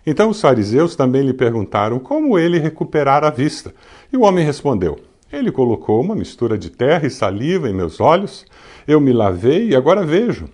Então 0.06 0.30
os 0.30 0.40
fariseus 0.40 0.96
também 0.96 1.24
lhe 1.24 1.34
perguntaram 1.34 2.00
como 2.00 2.40
ele 2.40 2.58
recuperara 2.58 3.28
a 3.28 3.32
vista. 3.32 3.74
E 4.14 4.16
o 4.16 4.22
homem 4.22 4.46
respondeu: 4.46 4.98
Ele 5.32 5.52
colocou 5.52 6.00
uma 6.00 6.16
mistura 6.16 6.58
de 6.58 6.70
terra 6.70 7.06
e 7.06 7.12
saliva 7.12 7.70
em 7.70 7.74
meus 7.74 8.00
olhos, 8.00 8.46
eu 8.88 9.02
me 9.02 9.12
lavei 9.12 9.70
e 9.70 9.76
agora 9.76 10.06
vejo. 10.06 10.48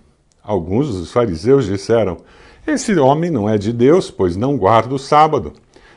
Alguns 0.46 0.96
dos 0.96 1.10
fariseus 1.10 1.66
disseram: 1.66 2.18
Esse 2.64 2.96
homem 2.96 3.32
não 3.32 3.50
é 3.50 3.58
de 3.58 3.72
Deus, 3.72 4.12
pois 4.12 4.36
não 4.36 4.56
guarda 4.56 4.94
o 4.94 4.98
sábado. 4.98 5.52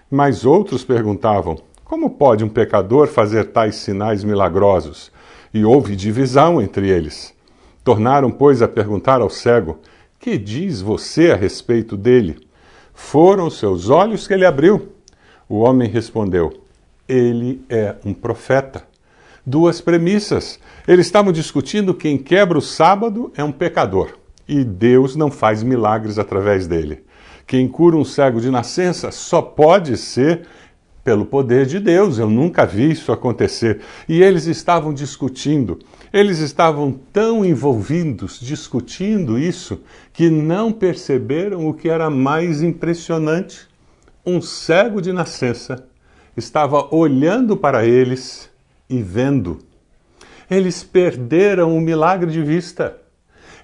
Mas 0.09 0.43
outros 0.43 0.83
perguntavam: 0.83 1.59
Como 1.85 2.09
pode 2.09 2.43
um 2.43 2.49
pecador 2.49 3.07
fazer 3.07 3.51
tais 3.51 3.75
sinais 3.75 4.23
milagrosos? 4.23 5.11
E 5.53 5.63
houve 5.63 5.95
divisão 5.95 6.59
entre 6.59 6.89
eles. 6.89 7.31
Tornaram, 7.83 8.31
pois, 8.31 8.63
a 8.63 8.67
perguntar 8.67 9.21
ao 9.21 9.29
cego: 9.29 9.77
Que 10.19 10.35
diz 10.35 10.81
você 10.81 11.29
a 11.29 11.35
respeito 11.35 11.95
dele? 11.95 12.39
Foram 12.91 13.51
seus 13.51 13.87
olhos 13.87 14.27
que 14.27 14.33
ele 14.33 14.47
abriu. 14.47 14.93
O 15.47 15.59
homem 15.59 15.87
respondeu: 15.87 16.51
Ele 17.07 17.61
é 17.69 17.97
um 18.03 18.15
profeta. 18.15 18.83
Duas 19.45 19.79
premissas. 19.79 20.59
Eles 20.87 21.05
estavam 21.05 21.31
discutindo 21.31 21.93
quem 21.93 22.17
quebra 22.17 22.57
o 22.57 22.61
sábado 22.61 23.31
é 23.37 23.43
um 23.43 23.51
pecador. 23.51 24.17
E 24.49 24.63
Deus 24.63 25.15
não 25.15 25.29
faz 25.29 25.61
milagres 25.61 26.17
através 26.17 26.65
dele. 26.65 27.03
Quem 27.45 27.67
cura 27.67 27.95
um 27.95 28.03
cego 28.03 28.41
de 28.41 28.49
nascença 28.49 29.11
só 29.11 29.43
pode 29.43 29.95
ser 29.95 30.41
pelo 31.03 31.23
poder 31.23 31.67
de 31.67 31.79
Deus. 31.79 32.17
Eu 32.17 32.27
nunca 32.27 32.65
vi 32.65 32.89
isso 32.89 33.11
acontecer. 33.11 33.81
E 34.07 34.23
eles 34.23 34.47
estavam 34.47 34.91
discutindo. 34.91 35.77
Eles 36.11 36.39
estavam 36.39 36.91
tão 37.13 37.45
envolvidos 37.45 38.39
discutindo 38.39 39.37
isso 39.37 39.83
que 40.11 40.31
não 40.31 40.71
perceberam 40.71 41.67
o 41.67 41.73
que 41.75 41.87
era 41.87 42.09
mais 42.09 42.63
impressionante. 42.63 43.67
Um 44.25 44.41
cego 44.41 44.99
de 44.99 45.13
nascença 45.13 45.85
estava 46.35 46.87
olhando 46.89 47.55
para 47.55 47.85
eles 47.85 48.49
e 48.89 48.99
vendo. 48.99 49.59
Eles 50.49 50.83
perderam 50.83 51.77
o 51.77 51.79
milagre 51.79 52.31
de 52.31 52.41
vista. 52.41 52.97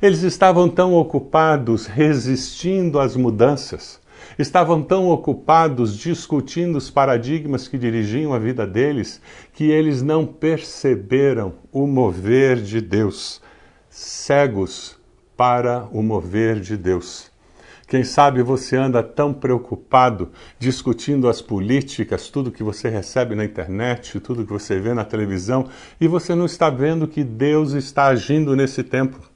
Eles 0.02 0.22
estavam 0.24 0.70
tão 0.70 0.94
ocupados 0.94 1.86
resistindo 1.86 3.00
às 3.00 3.16
mudanças 3.16 4.00
estavam 4.38 4.82
tão 4.82 5.08
ocupados 5.10 5.98
discutindo 5.98 6.78
os 6.78 6.90
paradigmas 6.90 7.68
que 7.68 7.78
dirigiam 7.78 8.34
a 8.34 8.40
vida 8.40 8.66
deles 8.66 9.22
que 9.54 9.66
eles 9.66 10.02
não 10.02 10.26
perceberam 10.26 11.54
o 11.72 11.88
mover 11.88 12.58
de 12.58 12.82
Deus, 12.82 13.42
cegos 13.90 14.98
para 15.38 15.88
o 15.92 16.02
mover 16.02 16.60
de 16.60 16.76
Deus. 16.78 17.34
Quem 17.88 18.04
sabe 18.04 18.42
você 18.42 18.76
anda 18.76 19.04
tão 19.04 19.32
preocupado 19.32 20.32
discutindo 20.58 21.30
as 21.30 21.40
políticas, 21.40 22.30
tudo 22.30 22.52
que 22.52 22.64
você 22.64 22.90
recebe 22.90 23.36
na 23.36 23.46
internet, 23.46 24.20
tudo 24.20 24.44
que 24.44 24.52
você 24.52 24.80
vê 24.80 24.92
na 24.94 25.06
televisão, 25.06 25.68
e 26.02 26.08
você 26.08 26.34
não 26.34 26.46
está 26.46 26.68
vendo 26.68 27.08
que 27.08 27.24
Deus 27.24 27.74
está 27.74 28.08
agindo 28.08 28.56
nesse 28.56 28.84
tempo. 28.84 29.35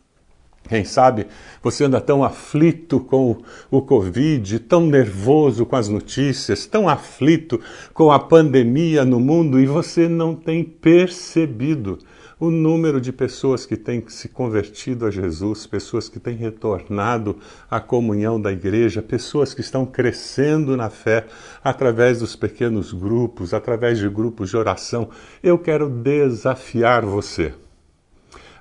Quem 0.70 0.86
sabe 0.86 1.26
você 1.64 1.86
anda 1.86 2.00
tão 2.00 2.24
aflito 2.24 3.00
com 3.00 3.38
o 3.72 3.82
Covid, 3.82 4.60
tão 4.60 4.86
nervoso 4.86 5.66
com 5.66 5.76
as 5.76 5.90
notícias, 5.90 6.68
tão 6.68 6.88
aflito 6.88 7.60
com 7.92 8.12
a 8.12 8.20
pandemia 8.20 9.04
no 9.04 9.20
mundo 9.20 9.60
e 9.60 9.66
você 9.66 10.08
não 10.08 10.36
tem 10.36 10.64
percebido 10.64 11.98
o 12.40 12.52
número 12.52 13.02
de 13.02 13.12
pessoas 13.12 13.66
que 13.66 13.76
têm 13.76 14.04
se 14.10 14.30
convertido 14.30 15.08
a 15.08 15.12
Jesus, 15.12 15.66
pessoas 15.66 16.08
que 16.08 16.20
têm 16.20 16.36
retornado 16.36 17.38
à 17.70 17.80
comunhão 17.80 18.40
da 18.40 18.52
igreja, 18.52 19.02
pessoas 19.02 19.56
que 19.56 19.62
estão 19.62 19.88
crescendo 19.88 20.78
na 20.78 20.92
fé 20.92 21.26
através 21.64 22.20
dos 22.20 22.36
pequenos 22.36 22.94
grupos, 22.94 23.56
através 23.56 23.98
de 23.98 24.08
grupos 24.08 24.52
de 24.52 24.58
oração. 24.58 25.10
Eu 25.42 25.58
quero 25.58 25.90
desafiar 25.90 27.04
você 27.04 27.56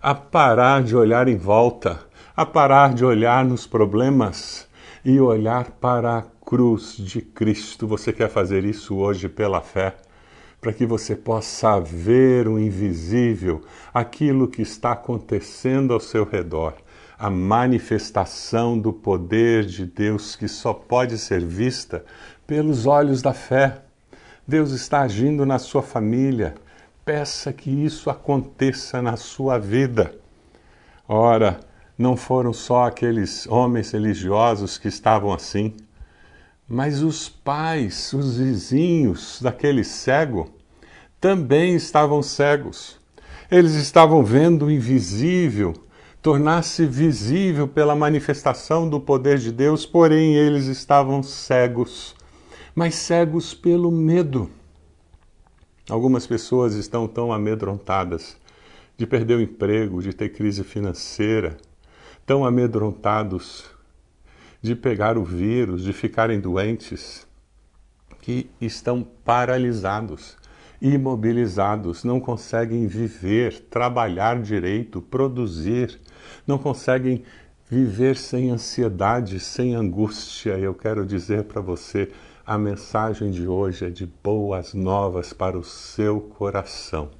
a 0.01 0.15
parar 0.15 0.83
de 0.83 0.95
olhar 0.95 1.27
em 1.27 1.37
volta, 1.37 2.01
a 2.37 2.47
parar 2.47 2.95
de 2.95 3.05
olhar 3.05 3.45
nos 3.45 3.67
problemas 3.67 4.69
e 5.05 5.19
olhar 5.21 5.71
para 5.73 6.19
a 6.19 6.23
cruz 6.23 6.95
de 6.97 7.21
Cristo. 7.21 7.87
Você 7.89 8.13
quer 8.13 8.29
fazer 8.29 8.65
isso 8.65 8.97
hoje 8.97 9.29
pela 9.29 9.61
fé? 9.61 9.97
Para 10.61 10.73
que 10.73 10.87
você 10.87 11.17
possa 11.17 11.81
ver 11.81 12.47
o 12.47 12.59
invisível, 12.59 13.63
aquilo 13.93 14.49
que 14.49 14.63
está 14.63 14.93
acontecendo 14.93 15.93
ao 15.93 16.01
seu 16.01 16.25
redor, 16.25 16.75
a 17.19 17.29
manifestação 17.29 18.79
do 18.79 18.93
poder 18.93 19.65
de 19.65 19.85
Deus 19.85 20.37
que 20.37 20.47
só 20.47 20.73
pode 20.73 21.19
ser 21.19 21.45
vista 21.45 22.05
pelos 22.47 22.87
olhos 22.87 23.21
da 23.21 23.33
fé. 23.35 23.83
Deus 24.47 24.71
está 24.71 25.01
agindo 25.01 25.45
na 25.45 25.59
sua 25.59 25.83
família, 25.83 26.55
peça 27.09 27.55
que 27.55 27.71
isso 27.71 28.11
aconteça 28.11 29.01
na 29.01 29.17
sua 29.17 29.57
vida. 29.57 30.15
Ora, 31.09 31.59
não 31.97 32.19
foram 32.19 32.53
só 32.53 32.85
aqueles 32.85 33.47
homens 33.47 33.93
religiosos 33.93 34.77
que 34.77 34.89
estavam 34.89 35.33
assim, 35.33 35.75
mas 36.69 37.01
os 37.01 37.27
pais, 37.27 38.13
os 38.13 38.37
vizinhos 38.37 39.41
daquele 39.41 39.85
cego 39.85 40.51
também 41.19 41.75
estavam 41.75 42.23
cegos. 42.23 42.99
Eles 43.51 43.73
estavam 43.73 44.23
vendo 44.23 44.67
o 44.67 44.71
invisível 44.71 45.73
tornar-se 46.21 46.85
visível 46.85 47.67
pela 47.67 47.97
manifestação 47.97 48.87
do 48.87 49.01
poder 49.01 49.39
de 49.39 49.51
Deus, 49.51 49.87
porém 49.87 50.35
eles 50.35 50.67
estavam 50.67 51.23
cegos, 51.23 52.15
mas 52.75 52.97
cegos 52.97 53.55
pelo 53.55 53.91
medo. 53.91 54.58
Algumas 55.89 56.27
pessoas 56.27 56.75
estão 56.75 57.09
tão 57.09 57.33
amedrontadas 57.33 58.37
de 58.97 59.07
perder 59.07 59.37
o 59.37 59.41
emprego, 59.41 60.03
de 60.03 60.13
ter 60.13 60.29
crise 60.29 60.63
financeira, 60.63 61.57
tão 62.27 62.45
amedrontados 62.45 63.65
de 64.61 64.75
pegar 64.75 65.17
o 65.17 65.25
vírus, 65.25 65.83
de 65.83 65.95
ficarem 65.95 66.41
doentes, 66.41 67.27
que 68.21 68.51
estão 68.61 69.03
paralisados, 69.25 70.37
imobilizados, 70.83 72.05
não 72.05 72.21
conseguem 72.21 72.87
viver, 72.87 73.59
trabalhar 73.71 74.43
direito, 74.43 75.01
produzir, 75.01 75.99
não 76.47 76.59
conseguem 76.59 77.25
viver 77.71 78.17
sem 78.17 78.51
ansiedade, 78.51 79.41
sem 79.41 79.75
angústia. 79.75 80.59
Eu 80.59 80.75
quero 80.75 81.07
dizer 81.07 81.45
para 81.45 81.63
você, 81.63 82.11
a 82.49 82.57
mensagem 82.57 83.31
de 83.31 83.47
hoje 83.47 83.85
é 83.85 83.91
de 83.91 84.07
boas 84.07 84.73
novas 84.73 85.35
para 85.35 85.59
o 85.59 85.63
seu 85.63 86.19
coração. 86.19 87.11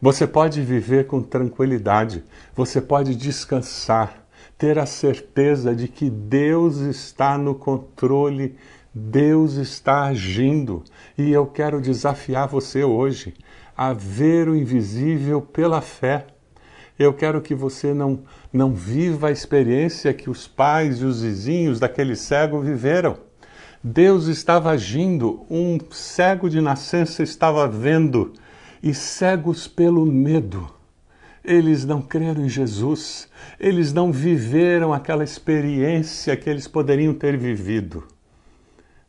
Você 0.00 0.26
pode 0.26 0.62
viver 0.62 1.06
com 1.06 1.20
tranquilidade, 1.20 2.24
você 2.56 2.80
pode 2.80 3.14
descansar, 3.14 4.26
ter 4.56 4.78
a 4.78 4.86
certeza 4.86 5.76
de 5.76 5.88
que 5.88 6.08
Deus 6.08 6.78
está 6.78 7.36
no 7.36 7.54
controle, 7.54 8.56
Deus 8.94 9.56
está 9.56 10.04
agindo. 10.04 10.82
E 11.18 11.32
eu 11.32 11.46
quero 11.46 11.82
desafiar 11.82 12.48
você 12.48 12.82
hoje 12.82 13.34
a 13.76 13.92
ver 13.92 14.48
o 14.48 14.56
invisível 14.56 15.42
pela 15.42 15.82
fé. 15.82 16.28
Eu 16.98 17.12
quero 17.12 17.42
que 17.42 17.54
você 17.54 17.92
não, 17.92 18.22
não 18.50 18.72
viva 18.72 19.28
a 19.28 19.32
experiência 19.32 20.14
que 20.14 20.30
os 20.30 20.48
pais 20.48 21.02
e 21.02 21.04
os 21.04 21.20
vizinhos 21.20 21.78
daquele 21.78 22.16
cego 22.16 22.58
viveram 22.62 23.27
Deus 23.82 24.26
estava 24.26 24.70
agindo, 24.70 25.46
um 25.48 25.78
cego 25.92 26.50
de 26.50 26.60
nascença 26.60 27.22
estava 27.22 27.68
vendo, 27.68 28.32
e 28.82 28.92
cegos 28.92 29.68
pelo 29.68 30.04
medo. 30.04 30.68
Eles 31.44 31.84
não 31.84 32.02
creram 32.02 32.44
em 32.44 32.48
Jesus, 32.48 33.28
eles 33.58 33.92
não 33.92 34.10
viveram 34.10 34.92
aquela 34.92 35.22
experiência 35.22 36.36
que 36.36 36.50
eles 36.50 36.66
poderiam 36.66 37.14
ter 37.14 37.36
vivido. 37.36 38.02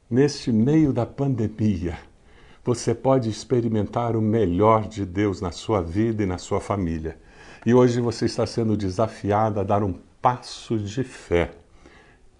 Neste 0.08 0.52
meio 0.52 0.94
da 0.94 1.06
pandemia, 1.06 1.98
você 2.64 2.94
pode 2.94 3.28
experimentar 3.28 4.16
o 4.16 4.22
melhor 4.22 4.88
de 4.88 5.04
Deus 5.04 5.42
na 5.42 5.52
sua 5.52 5.82
vida 5.82 6.22
e 6.22 6.28
na 6.28 6.38
sua 6.38 6.62
família. 6.62 7.18
E 7.66 7.74
hoje 7.74 8.00
você 8.00 8.26
está 8.26 8.46
sendo 8.46 8.78
desafiado 8.78 9.60
a 9.60 9.64
dar 9.64 9.82
um 9.82 9.96
passo 10.22 10.78
de 10.78 11.04
fé 11.04 11.52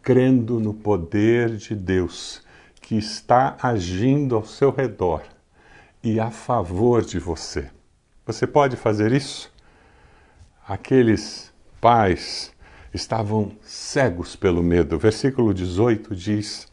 crendo 0.10 0.60
no 0.60 0.74
poder 0.74 1.56
de 1.56 1.76
Deus 1.76 2.42
que 2.82 2.98
está 2.98 3.56
agindo 3.62 4.36
ao 4.36 4.44
seu 4.44 4.72
redor 4.72 5.22
e 6.04 6.20
a 6.20 6.32
favor 6.32 7.06
de 7.06 7.20
você. 7.20 7.70
Você 8.26 8.48
pode 8.48 8.76
fazer 8.76 9.12
isso? 9.12 9.54
Aqueles 10.68 11.54
pais 11.80 12.52
estavam 12.92 13.52
cegos 13.62 14.36
pelo 14.36 14.64
medo. 14.64 14.96
O 14.96 15.00
versículo 15.00 15.54
18 15.54 16.16
diz: 16.16 16.68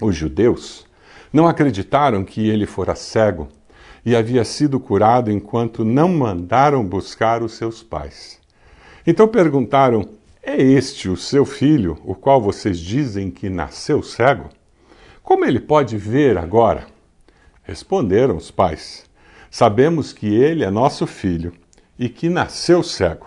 Os 0.00 0.16
judeus 0.16 0.86
Não 1.30 1.46
acreditaram 1.46 2.24
que 2.24 2.48
ele 2.48 2.64
fora 2.64 2.94
cego 2.94 3.46
e 4.06 4.16
havia 4.16 4.42
sido 4.42 4.80
curado 4.80 5.30
enquanto 5.30 5.84
não 5.84 6.08
mandaram 6.08 6.82
buscar 6.82 7.42
os 7.42 7.52
seus 7.52 7.82
pais. 7.82 8.40
Então 9.06 9.28
perguntaram: 9.28 10.08
É 10.46 10.60
este 10.60 11.08
o 11.08 11.16
seu 11.16 11.46
filho, 11.46 11.98
o 12.04 12.14
qual 12.14 12.38
vocês 12.38 12.78
dizem 12.78 13.30
que 13.30 13.48
nasceu 13.48 14.02
cego? 14.02 14.50
Como 15.22 15.42
ele 15.42 15.58
pode 15.58 15.96
ver 15.96 16.36
agora? 16.36 16.86
Responderam 17.62 18.36
os 18.36 18.50
pais: 18.50 19.06
Sabemos 19.50 20.12
que 20.12 20.26
ele 20.26 20.62
é 20.62 20.70
nosso 20.70 21.06
filho 21.06 21.54
e 21.98 22.10
que 22.10 22.28
nasceu 22.28 22.82
cego, 22.82 23.26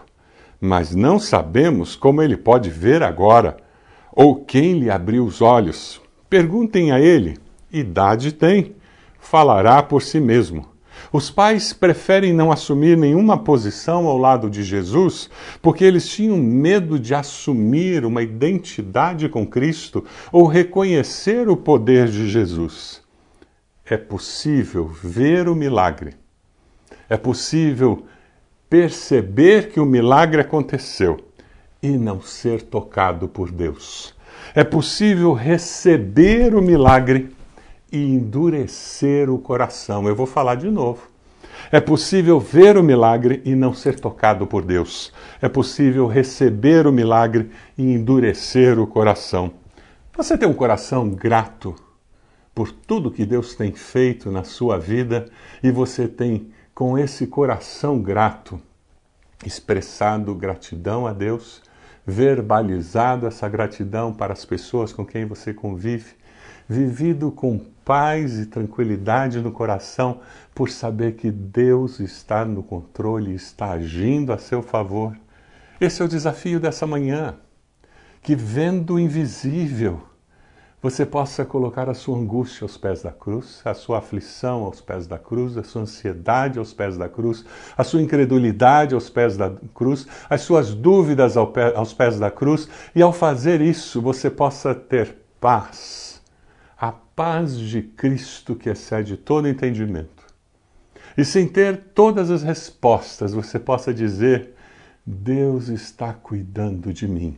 mas 0.62 0.93
não 0.93 1.17
sabemos 1.17 1.95
como 1.95 2.21
ele 2.21 2.38
pode 2.38 2.69
ver 2.69 3.01
agora 3.01 3.57
ou 4.12 4.45
quem 4.45 4.77
lhe 4.77 4.89
abriu 4.91 5.25
os 5.25 5.41
olhos. 5.41 6.00
Perguntem 6.29 6.91
a 6.91 7.00
ele: 7.00 7.39
idade 7.71 8.31
tem, 8.31 8.75
falará 9.19 9.81
por 9.81 10.03
si 10.03 10.19
mesmo. 10.19 10.67
Os 11.11 11.29
pais 11.29 11.71
preferem 11.71 12.33
não 12.33 12.51
assumir 12.51 12.97
nenhuma 12.97 13.37
posição 13.37 14.07
ao 14.07 14.17
lado 14.17 14.49
de 14.49 14.63
Jesus 14.63 15.29
porque 15.61 15.83
eles 15.83 16.07
tinham 16.07 16.37
medo 16.37 16.99
de 16.99 17.15
assumir 17.15 18.05
uma 18.05 18.21
identidade 18.21 19.29
com 19.29 19.45
Cristo 19.45 20.03
ou 20.31 20.45
reconhecer 20.45 21.47
o 21.47 21.55
poder 21.55 22.07
de 22.07 22.27
Jesus. 22.27 23.01
É 23.85 23.95
possível 23.95 24.87
ver 24.87 25.47
o 25.47 25.55
milagre. 25.55 26.15
É 27.09 27.15
possível 27.15 28.05
perceber 28.69 29.69
que 29.69 29.79
o 29.79 29.85
milagre 29.85 30.41
aconteceu 30.41 31.17
e 31.81 31.89
não 31.89 32.21
ser 32.21 32.63
tocado 32.63 33.29
por 33.29 33.49
Deus. 33.49 34.13
É 34.53 34.63
possível 34.63 35.33
receber 35.33 36.53
o 36.53 36.61
milagre 36.61 37.29
e 37.91 37.98
endurecer 37.98 39.29
o 39.29 39.38
coração. 39.38 40.08
Eu 40.08 40.15
vou 40.15 40.25
falar 40.25 40.56
de 40.56 40.70
novo. 40.70 41.08
É 41.72 41.79
possível 41.79 42.39
ver 42.39 42.77
o 42.77 42.84
milagre 42.84 43.41
e 43.44 43.56
não 43.56 43.74
ser 43.74 44.00
tocado 44.00 44.48
por 44.48 44.63
Deus. 44.63 45.12
É 45.41 45.50
possível 45.50 46.08
receber 46.08 46.88
o 46.88 46.91
milagre 46.91 47.50
e 47.77 47.84
endurecer 47.84 48.79
o 48.79 48.88
coração. 48.88 49.51
Você 50.15 50.38
tem 50.38 50.48
um 50.48 50.53
coração 50.53 51.10
grato 51.10 51.75
por 52.56 52.72
tudo 52.72 53.12
que 53.12 53.25
Deus 53.25 53.53
tem 53.53 53.72
feito 53.72 54.32
na 54.32 54.44
sua 54.44 54.79
vida 54.79 55.25
e 55.62 55.70
você 55.70 56.08
tem, 56.08 56.51
com 56.74 56.98
esse 56.98 57.27
coração 57.27 58.00
grato, 58.00 58.60
expressado 59.46 60.34
gratidão 60.34 61.06
a 61.06 61.13
Deus, 61.13 61.62
verbalizado 62.06 63.27
essa 63.27 63.48
gratidão 63.48 64.13
para 64.13 64.34
as 64.34 64.44
pessoas 64.44 64.91
com 64.91 65.06
quem 65.06 65.25
você 65.25 65.53
convive, 65.53 66.15
vivido 66.67 67.31
com 67.31 67.59
paz 67.86 68.38
e 68.38 68.45
tranquilidade 68.45 69.39
no 69.39 69.51
coração 69.51 70.19
por 70.53 70.69
saber 70.69 71.13
que 71.15 71.31
Deus 71.31 72.00
está 72.00 72.43
no 72.43 72.62
controle, 72.62 73.33
está 73.33 73.71
agindo 73.71 74.33
a 74.33 74.38
seu 74.38 74.62
favor. 74.62 75.17
Esse 75.79 76.01
é 76.01 76.05
o 76.05 76.09
desafio 76.09 76.59
dessa 76.59 76.86
manhã. 76.86 77.36
Que 78.21 78.36
vendo 78.36 78.95
o 78.95 79.00
invisível, 79.00 80.01
você 80.81 81.05
possa 81.05 81.43
colocar 81.43 81.89
a 81.89 81.93
sua 81.93 82.17
angústia 82.17 82.65
aos 82.65 82.77
pés 82.77 83.01
da 83.01 83.12
cruz, 83.12 83.62
a 83.65 83.74
sua 83.74 83.97
aflição 83.97 84.63
aos 84.63 84.79
pés 84.79 85.07
da 85.07 85.17
cruz, 85.17 85.57
a 85.57 85.63
sua 85.63 85.81
ansiedade 85.81 86.59
aos 86.59 86.74
pés 86.74 86.97
da 86.97 87.09
cruz, 87.09 87.43
a 87.77 87.83
sua 87.83 88.01
incredulidade 88.01 88.93
aos 88.93 89.09
pés 89.09 89.36
da 89.38 89.51
cruz, 89.74 90.05
as 90.29 90.41
suas 90.41 90.74
dúvidas 90.74 91.36
aos 91.36 91.93
pés 91.93 92.19
da 92.19 92.29
cruz, 92.29 92.69
e 92.95 93.01
ao 93.01 93.12
fazer 93.12 93.59
isso 93.59 94.01
você 94.01 94.29
possa 94.29 94.75
ter 94.75 95.15
paz, 95.39 96.16
a 96.79 96.91
paz 96.91 97.57
de 97.57 97.81
Cristo 97.81 98.55
que 98.55 98.69
excede 98.69 99.17
todo 99.17 99.48
entendimento. 99.48 100.25
E 101.17 101.25
sem 101.25 101.48
ter 101.48 101.77
todas 101.96 102.29
as 102.29 102.43
respostas, 102.43 103.34
você 103.34 103.57
possa 103.57 103.93
dizer: 103.93 104.53
Deus 105.05 105.69
está 105.69 106.13
cuidando 106.13 106.93
de 106.93 107.07
mim, 107.07 107.38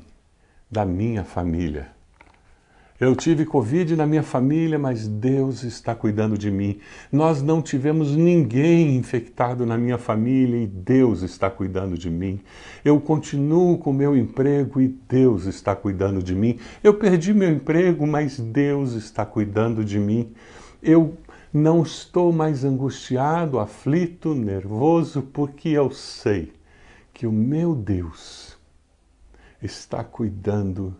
da 0.70 0.86
minha 0.86 1.24
família 1.24 1.99
eu 3.00 3.16
tive 3.16 3.46
Covid 3.46 3.96
na 3.96 4.06
minha 4.06 4.22
família, 4.22 4.78
mas 4.78 5.08
Deus 5.08 5.64
está 5.64 5.96
cuidando 5.96 6.38
de 6.38 6.52
mim. 6.52 6.80
Nós 7.10 7.42
não 7.42 7.62
tivemos 7.62 8.14
ninguém 8.14 8.98
infectado 8.98 9.66
na 9.66 9.78
minha 9.78 9.98
família 9.98 10.62
e 10.62 10.68
Deus 10.68 11.22
está 11.22 11.50
cuidando 11.50 11.98
de 11.98 12.10
mim. 12.10 12.42
Eu 12.84 13.00
continuo 13.00 13.78
com 13.78 13.94
meu 13.94 14.18
emprego 14.18 14.82
e 14.82 14.90
Deus 15.08 15.46
está 15.46 15.74
cuidando 15.74 16.22
de 16.22 16.36
mim. 16.36 16.60
Eu 16.84 16.94
perdi 16.94 17.34
meu 17.34 17.50
emprego, 17.50 18.06
mas 18.06 18.38
Deus 18.38 18.92
está 18.92 19.26
cuidando 19.26 19.86
de 19.86 19.98
mim. 19.98 20.34
Eu 20.84 21.18
não 21.54 21.82
estou 21.84 22.34
mais 22.34 22.66
angustiado, 22.66 23.60
aflito, 23.60 24.36
nervoso, 24.36 25.22
porque 25.22 25.70
eu 25.70 25.90
sei 25.90 26.52
que 27.14 27.26
o 27.26 27.32
meu 27.32 27.74
Deus 27.74 28.58
está 29.62 30.04
cuidando 30.04 30.94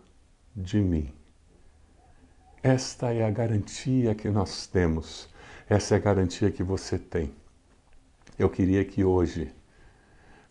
de 0.56 0.80
mim. 0.80 1.19
Esta 2.62 3.14
é 3.14 3.26
a 3.26 3.32
garantia 3.32 4.14
que 4.14 4.30
nós 4.30 4.68
temos, 4.68 5.30
essa 5.70 5.96
é 5.96 5.98
a 5.98 6.02
garantia 6.02 6.52
que 6.52 6.62
você 6.62 6.98
tem. 7.00 7.32
Eu 8.38 8.50
queria 8.50 8.84
que 8.84 9.02
hoje 9.02 9.50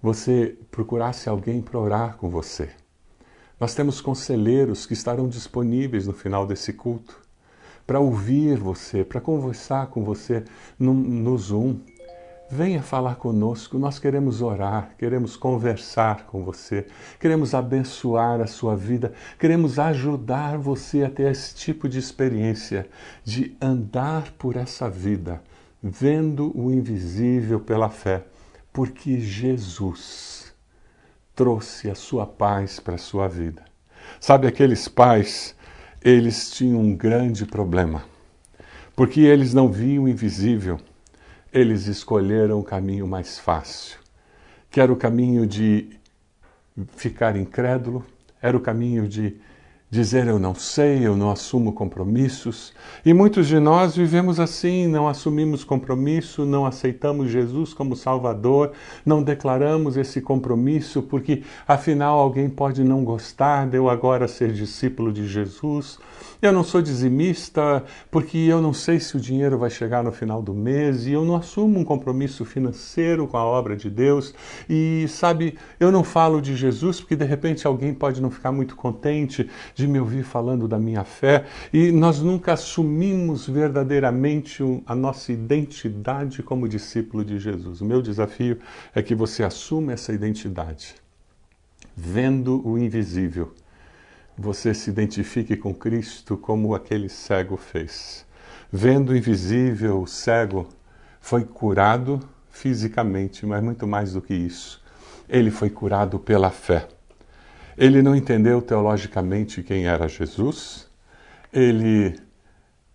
você 0.01 0.57
procurasse 0.71 1.29
alguém 1.29 1.61
para 1.61 1.79
orar 1.79 2.17
com 2.17 2.31
você. 2.31 2.71
Nós 3.61 3.75
temos 3.75 4.01
conselheiros 4.01 4.87
que 4.87 4.95
estarão 4.95 5.29
disponíveis 5.29 6.07
no 6.07 6.15
final 6.15 6.47
desse 6.47 6.73
culto 6.73 7.21
para 7.87 8.01
ouvir 8.01 8.57
você, 8.57 9.05
para 9.05 9.21
conversar 9.21 9.89
com 9.89 10.03
você 10.03 10.45
no, 10.79 10.95
no 10.95 11.37
Zoom. 11.37 11.79
Venha 12.51 12.83
falar 12.83 13.17
conosco, 13.17 13.79
nós 13.79 13.99
queremos 13.99 14.41
orar, 14.41 14.93
queremos 14.97 15.37
conversar 15.37 16.25
com 16.25 16.43
você, 16.43 16.87
queremos 17.21 17.55
abençoar 17.55 18.41
a 18.41 18.47
sua 18.47 18.75
vida, 18.75 19.13
queremos 19.39 19.79
ajudar 19.79 20.57
você 20.57 21.05
a 21.05 21.11
ter 21.11 21.31
esse 21.31 21.55
tipo 21.55 21.87
de 21.87 21.99
experiência, 21.99 22.89
de 23.23 23.55
andar 23.61 24.33
por 24.39 24.57
essa 24.57 24.89
vida, 24.89 25.43
vendo 25.83 26.51
o 26.59 26.73
invisível 26.73 27.61
pela 27.61 27.91
fé, 27.91 28.25
porque 28.73 29.21
Jesus 29.21 30.55
trouxe 31.37 31.91
a 31.91 31.95
sua 31.95 32.25
paz 32.27 32.81
para 32.81 32.95
a 32.95 32.99
sua 32.99 33.29
vida. 33.29 33.63
Sabe, 34.19 34.47
aqueles 34.47 34.89
pais, 34.89 35.55
eles 36.03 36.51
tinham 36.51 36.81
um 36.81 36.97
grande 36.97 37.45
problema, 37.45 38.05
porque 38.97 39.21
eles 39.21 39.53
não 39.53 39.71
viam 39.71 40.05
o 40.05 40.09
invisível 40.09 40.81
eles 41.53 41.87
escolheram 41.87 42.61
o 42.61 42.65
caminho 42.65 43.07
mais 43.07 43.39
fácil, 43.39 43.99
que 44.71 44.81
era 44.81 44.93
o 44.93 44.97
caminho 44.97 45.47
de 45.47 45.89
ficar 46.97 47.37
incrédulo, 47.37 48.05
era 48.41 48.57
o 48.57 48.61
caminho 48.61 49.09
de 49.09 49.37
dizer 49.91 50.27
eu 50.27 50.39
não 50.39 50.55
sei, 50.55 51.07
eu 51.07 51.17
não 51.17 51.31
assumo 51.31 51.73
compromissos. 51.73 52.75
E 53.05 53.15
muitos 53.15 53.47
de 53.47 53.59
nós 53.59 53.97
vivemos 53.97 54.39
assim, 54.39 54.87
não 54.87 55.09
assumimos 55.09 55.65
compromisso, 55.65 56.45
não 56.45 56.67
aceitamos 56.67 57.31
Jesus 57.31 57.73
como 57.73 57.97
Salvador, 57.97 58.73
não 59.05 59.23
declaramos 59.23 59.97
esse 59.97 60.21
compromisso 60.21 61.03
porque 61.03 61.43
afinal 61.67 62.19
alguém 62.19 62.51
pode 62.51 62.85
não 62.85 63.03
gostar 63.03 63.67
de 63.67 63.79
eu 63.79 63.89
agora 63.89 64.29
ser 64.29 64.53
discípulo 64.53 65.11
de 65.11 65.27
Jesus. 65.27 65.99
Eu 66.41 66.53
não 66.53 66.63
sou 66.63 66.81
dizimista 66.81 67.83
porque 68.13 68.39
eu 68.39 68.63
não 68.63 68.73
sei 68.73 69.01
se 69.01 69.17
o 69.17 69.21
dinheiro 69.21 69.59
vai 69.59 69.71
chegar 69.71 70.05
no 70.05 70.13
final 70.13 70.41
do 70.41 70.55
mês 70.55 71.05
e 71.05 71.13
eu 71.13 71.25
não 71.25 71.35
assumo 71.35 71.81
um 71.81 71.85
compromisso 71.85 72.45
financeiro 72.45 73.27
com 73.27 73.37
a 73.37 73.45
obra 73.45 73.75
de 73.75 73.91
Deus. 73.91 74.33
E 74.69 75.07
sabe, 75.09 75.59
eu 75.81 75.91
não 75.91 76.05
falo 76.05 76.41
de 76.41 76.55
Jesus 76.55 77.01
porque 77.01 77.17
de 77.17 77.25
repente 77.25 77.67
alguém 77.67 77.93
pode 77.93 78.23
não 78.23 78.31
ficar 78.31 78.53
muito 78.53 78.77
contente 78.77 79.49
de 79.79 79.87
me 79.87 80.01
ouvir 80.01 80.25
falando 80.25 80.67
da 80.67 80.77
minha 80.77 81.05
fé 81.05 81.47
e 81.73 81.93
nós 81.93 82.21
nunca 82.21 82.55
assumimos 82.55 83.47
verdadeiramente 83.49 84.61
a 84.85 84.93
nossa 84.93 85.33
identidade 85.33 86.43
como 86.43 86.69
discípulo 86.69 87.25
de 87.25 87.39
Jesus. 87.39 87.81
O 87.81 87.85
meu 87.85 88.03
desafio 88.03 88.59
é 88.93 89.01
que 89.01 89.15
você 89.15 89.45
assuma 89.45 89.93
essa 89.93 90.13
identidade, 90.13 90.97
vendo 91.97 92.61
o 92.67 92.77
invisível 92.77 93.55
você 94.37 94.75
se 94.75 94.91
identifique 94.91 95.57
com 95.57 95.73
Cristo 95.73 96.37
como 96.37 96.75
aquele 96.75 97.09
cego 97.09 97.57
fez. 97.57 98.25
Vendo 98.73 99.11
o 99.11 99.17
invisível, 99.17 100.03
o 100.03 100.07
cego 100.07 100.69
foi 101.21 101.45
curado 101.45 102.21
fisicamente, 102.51 103.47
mas 103.47 103.63
muito 103.63 103.87
mais 103.87 104.13
do 104.13 104.23
que 104.23 104.35
isso. 104.35 104.83
Ele 105.29 105.51
foi 105.51 105.71
curado 105.71 106.19
pela 106.19 106.51
fé. 106.51 106.89
Ele 107.79 108.03
não 108.03 108.17
entendeu 108.17 108.61
teologicamente 108.61 109.63
quem 109.63 109.87
era 109.87 110.09
Jesus, 110.09 110.89
ele 111.53 112.19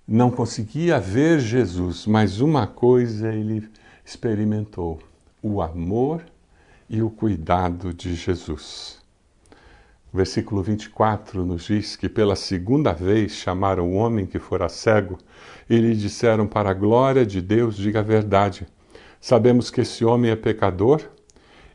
não 0.06 0.30
conseguia 0.30 1.00
ver 1.00 1.40
Jesus, 1.40 2.06
mas 2.06 2.42
uma 2.42 2.68
coisa 2.68 3.34
ele 3.34 3.66
experimentou: 4.04 5.00
o 5.42 5.62
amor 5.62 6.22
e 6.90 7.02
o 7.02 7.10
cuidado 7.10 7.94
de 7.94 8.14
Jesus. 8.14 9.00
O 10.12 10.18
versículo 10.18 10.62
24 10.62 11.46
nos 11.46 11.64
diz 11.64 11.96
que 11.96 12.10
pela 12.10 12.36
segunda 12.36 12.92
vez 12.92 13.32
chamaram 13.32 13.90
o 13.90 13.96
homem 13.96 14.26
que 14.26 14.38
fora 14.38 14.68
cego 14.68 15.18
e 15.70 15.78
lhe 15.78 15.96
disseram: 15.96 16.46
Para 16.46 16.72
a 16.72 16.74
glória 16.74 17.26
de 17.26 17.42
Deus, 17.42 17.78
diga 17.78 18.02
a 18.02 18.04
verdade. 18.04 18.68
Sabemos 19.22 19.72
que 19.72 19.80
esse 19.80 20.04
homem 20.04 20.30
é 20.30 20.36
pecador? 20.36 21.02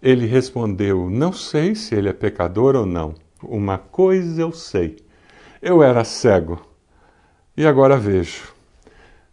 Ele 0.02 0.26
respondeu: 0.26 1.10
Não 1.10 1.32
sei 1.32 1.74
se 1.74 1.94
ele 1.94 2.08
é 2.08 2.12
pecador 2.12 2.76
ou 2.76 2.86
não. 2.86 3.14
Uma 3.42 3.78
coisa 3.78 4.42
eu 4.42 4.52
sei. 4.52 4.96
Eu 5.60 5.82
era 5.82 6.04
cego 6.04 6.60
e 7.56 7.66
agora 7.66 7.96
vejo. 7.96 8.56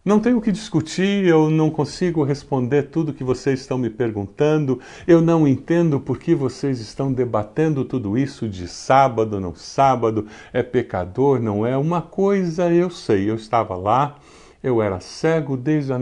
Não 0.03 0.19
tenho 0.19 0.37
o 0.37 0.41
que 0.41 0.51
discutir, 0.51 1.25
eu 1.25 1.49
não 1.49 1.71
consigo 1.71 2.23
responder 2.23 2.83
tudo 2.83 3.13
que 3.13 3.23
vocês 3.23 3.59
estão 3.59 3.75
me 3.75 3.89
perguntando, 3.89 4.79
eu 5.07 5.19
não 5.19 5.47
entendo 5.47 5.99
por 5.99 6.19
que 6.19 6.35
vocês 6.35 6.79
estão 6.79 7.11
debatendo 7.11 7.83
tudo 7.83 8.15
isso 8.15 8.47
de 8.47 8.67
sábado, 8.67 9.39
não 9.39 9.55
sábado, 9.55 10.27
é 10.53 10.61
pecador, 10.61 11.39
não 11.39 11.65
é. 11.65 11.75
Uma 11.75 12.03
coisa 12.03 12.71
eu 12.71 12.91
sei, 12.91 13.29
eu 13.29 13.35
estava 13.35 13.75
lá, 13.75 14.17
eu 14.63 14.81
era 14.81 14.99
cego 14.99 15.57
desde 15.57 15.91
o 15.91 15.97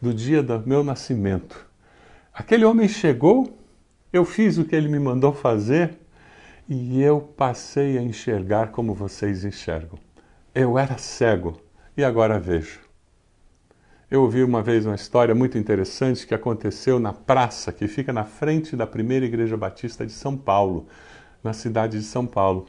do 0.00 0.14
dia 0.14 0.42
do 0.42 0.60
meu 0.66 0.82
nascimento. 0.82 1.64
Aquele 2.32 2.64
homem 2.64 2.88
chegou, 2.88 3.57
eu 4.12 4.24
fiz 4.24 4.58
o 4.58 4.64
que 4.64 4.74
ele 4.74 4.88
me 4.88 4.98
mandou 4.98 5.32
fazer 5.32 5.98
e 6.68 7.02
eu 7.02 7.20
passei 7.20 7.98
a 7.98 8.02
enxergar 8.02 8.68
como 8.68 8.94
vocês 8.94 9.44
enxergam. 9.44 9.98
Eu 10.54 10.78
era 10.78 10.96
cego 10.96 11.60
e 11.96 12.02
agora 12.02 12.38
vejo. 12.38 12.80
Eu 14.10 14.22
ouvi 14.22 14.42
uma 14.42 14.62
vez 14.62 14.86
uma 14.86 14.94
história 14.94 15.34
muito 15.34 15.58
interessante 15.58 16.26
que 16.26 16.34
aconteceu 16.34 16.98
na 16.98 17.12
praça 17.12 17.70
que 17.70 17.86
fica 17.86 18.10
na 18.10 18.24
frente 18.24 18.74
da 18.74 18.86
primeira 18.86 19.26
igreja 19.26 19.56
batista 19.56 20.06
de 20.06 20.12
São 20.12 20.36
Paulo, 20.36 20.86
na 21.44 21.52
cidade 21.52 21.98
de 21.98 22.04
São 22.04 22.26
Paulo. 22.26 22.66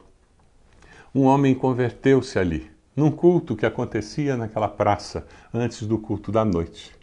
Um 1.14 1.22
homem 1.22 1.54
converteu-se 1.54 2.38
ali, 2.38 2.70
num 2.94 3.10
culto 3.10 3.56
que 3.56 3.64
acontecia 3.64 4.36
naquela 4.36 4.68
praça, 4.68 5.26
antes 5.52 5.86
do 5.86 5.98
culto 5.98 6.30
da 6.30 6.44
noite. 6.44 6.99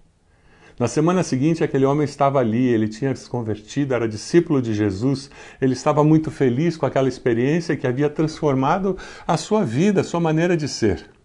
Na 0.80 0.88
semana 0.88 1.24
seguinte, 1.24 1.64
aquele 1.64 1.86
homem 1.86 2.06
estava 2.06 2.40
ali, 2.40 2.68
ele 2.68 2.88
tinha 2.88 3.16
se 3.16 3.28
convertido, 3.28 3.94
era 3.94 4.08
discípulo 4.08 4.62
de 4.62 4.74
Jesus, 4.74 5.30
ele 5.60 5.74
estava 5.74 6.04
muito 6.04 6.30
feliz 6.30 6.78
com 6.78 6.86
aquela 6.86 7.08
experiência 7.08 7.76
que 7.76 7.88
havia 7.88 8.10
transformado 8.10 8.96
a 9.28 9.38
sua 9.38 9.66
vida, 9.66 10.02
a 10.02 10.04
sua 10.04 10.20
maneira 10.20 10.56
de 10.56 10.68
ser 10.68 11.18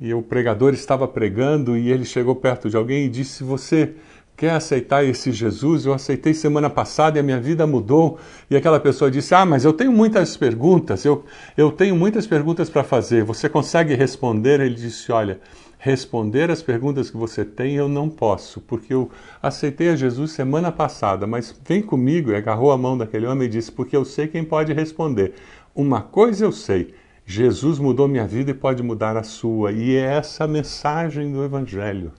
e 0.00 0.14
o 0.14 0.22
pregador 0.22 0.72
estava 0.72 1.06
pregando 1.06 1.76
e 1.76 1.92
ele 1.92 2.04
chegou 2.04 2.34
perto 2.34 2.70
de 2.70 2.76
alguém 2.76 3.04
e 3.04 3.08
disse: 3.08 3.44
Você 3.44 3.92
quer 4.34 4.52
aceitar 4.52 5.04
esse 5.04 5.30
Jesus? 5.30 5.84
Eu 5.84 5.92
aceitei 5.92 6.32
semana 6.32 6.70
passada 6.70 7.18
e 7.18 7.20
a 7.20 7.22
minha 7.22 7.38
vida 7.38 7.66
mudou. 7.66 8.18
E 8.50 8.56
aquela 8.56 8.80
pessoa 8.80 9.10
disse: 9.10 9.34
Ah, 9.34 9.44
mas 9.44 9.64
eu 9.64 9.74
tenho 9.74 9.92
muitas 9.92 10.36
perguntas, 10.38 11.04
eu, 11.04 11.24
eu 11.54 11.70
tenho 11.70 11.94
muitas 11.94 12.26
perguntas 12.26 12.70
para 12.70 12.82
fazer. 12.82 13.24
Você 13.24 13.46
consegue 13.48 13.94
responder? 13.94 14.60
Ele 14.60 14.74
disse: 14.74 15.12
Olha, 15.12 15.38
responder 15.80 16.50
as 16.50 16.62
perguntas 16.62 17.10
que 17.10 17.16
você 17.16 17.44
tem 17.44 17.74
eu 17.74 17.88
não 17.88 18.08
posso, 18.08 18.60
porque 18.60 18.94
eu 18.94 19.10
aceitei 19.42 19.88
a 19.88 19.96
Jesus 19.96 20.30
semana 20.30 20.70
passada, 20.70 21.26
mas 21.26 21.58
vem 21.66 21.82
comigo. 21.82 22.30
E 22.30 22.36
agarrou 22.36 22.70
a 22.70 22.78
mão 22.78 22.96
daquele 22.96 23.26
homem 23.26 23.48
e 23.48 23.50
disse: 23.50 23.72
Porque 23.72 23.96
eu 23.96 24.04
sei 24.04 24.28
quem 24.28 24.44
pode 24.44 24.72
responder. 24.72 25.34
Uma 25.74 26.00
coisa 26.02 26.44
eu 26.44 26.52
sei 26.52 26.94
Jesus 27.30 27.78
mudou 27.78 28.08
minha 28.08 28.26
vida 28.26 28.50
e 28.50 28.54
pode 28.54 28.82
mudar 28.82 29.16
a 29.16 29.22
sua. 29.22 29.70
E 29.70 29.94
é 29.94 30.00
essa 30.00 30.42
a 30.44 30.48
mensagem 30.48 31.32
do 31.32 31.44
Evangelho. 31.44 32.12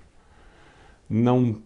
Não 1.09 1.61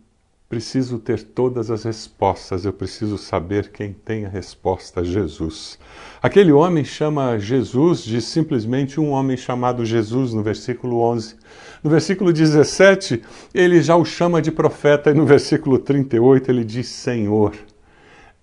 preciso 0.48 1.00
ter 1.00 1.24
todas 1.24 1.72
as 1.72 1.84
respostas, 1.84 2.66
eu 2.66 2.74
preciso 2.74 3.18
saber 3.18 3.72
quem 3.72 3.94
tem 3.94 4.26
a 4.26 4.30
resposta, 4.30 5.04
Jesus. 5.04 5.80
Aquele 6.22 6.52
homem 6.52 6.84
chama 6.84 7.40
Jesus 7.40 8.04
de 8.04 8.22
simplesmente 8.22 9.00
um 9.00 9.10
homem 9.10 9.36
chamado 9.36 9.84
Jesus, 9.84 10.34
no 10.34 10.44
versículo 10.44 11.02
11. 11.02 11.36
No 11.84 11.90
versículo 11.90 12.32
17, 12.32 13.22
ele 13.54 13.82
já 13.82 13.96
o 13.96 14.06
chama 14.06 14.42
de 14.42 14.52
profeta, 14.52 15.12
e 15.12 15.14
no 15.14 15.26
versículo 15.26 15.80
38 15.80 16.52
ele 16.52 16.64
diz: 16.64 16.88
Senhor, 16.88 17.56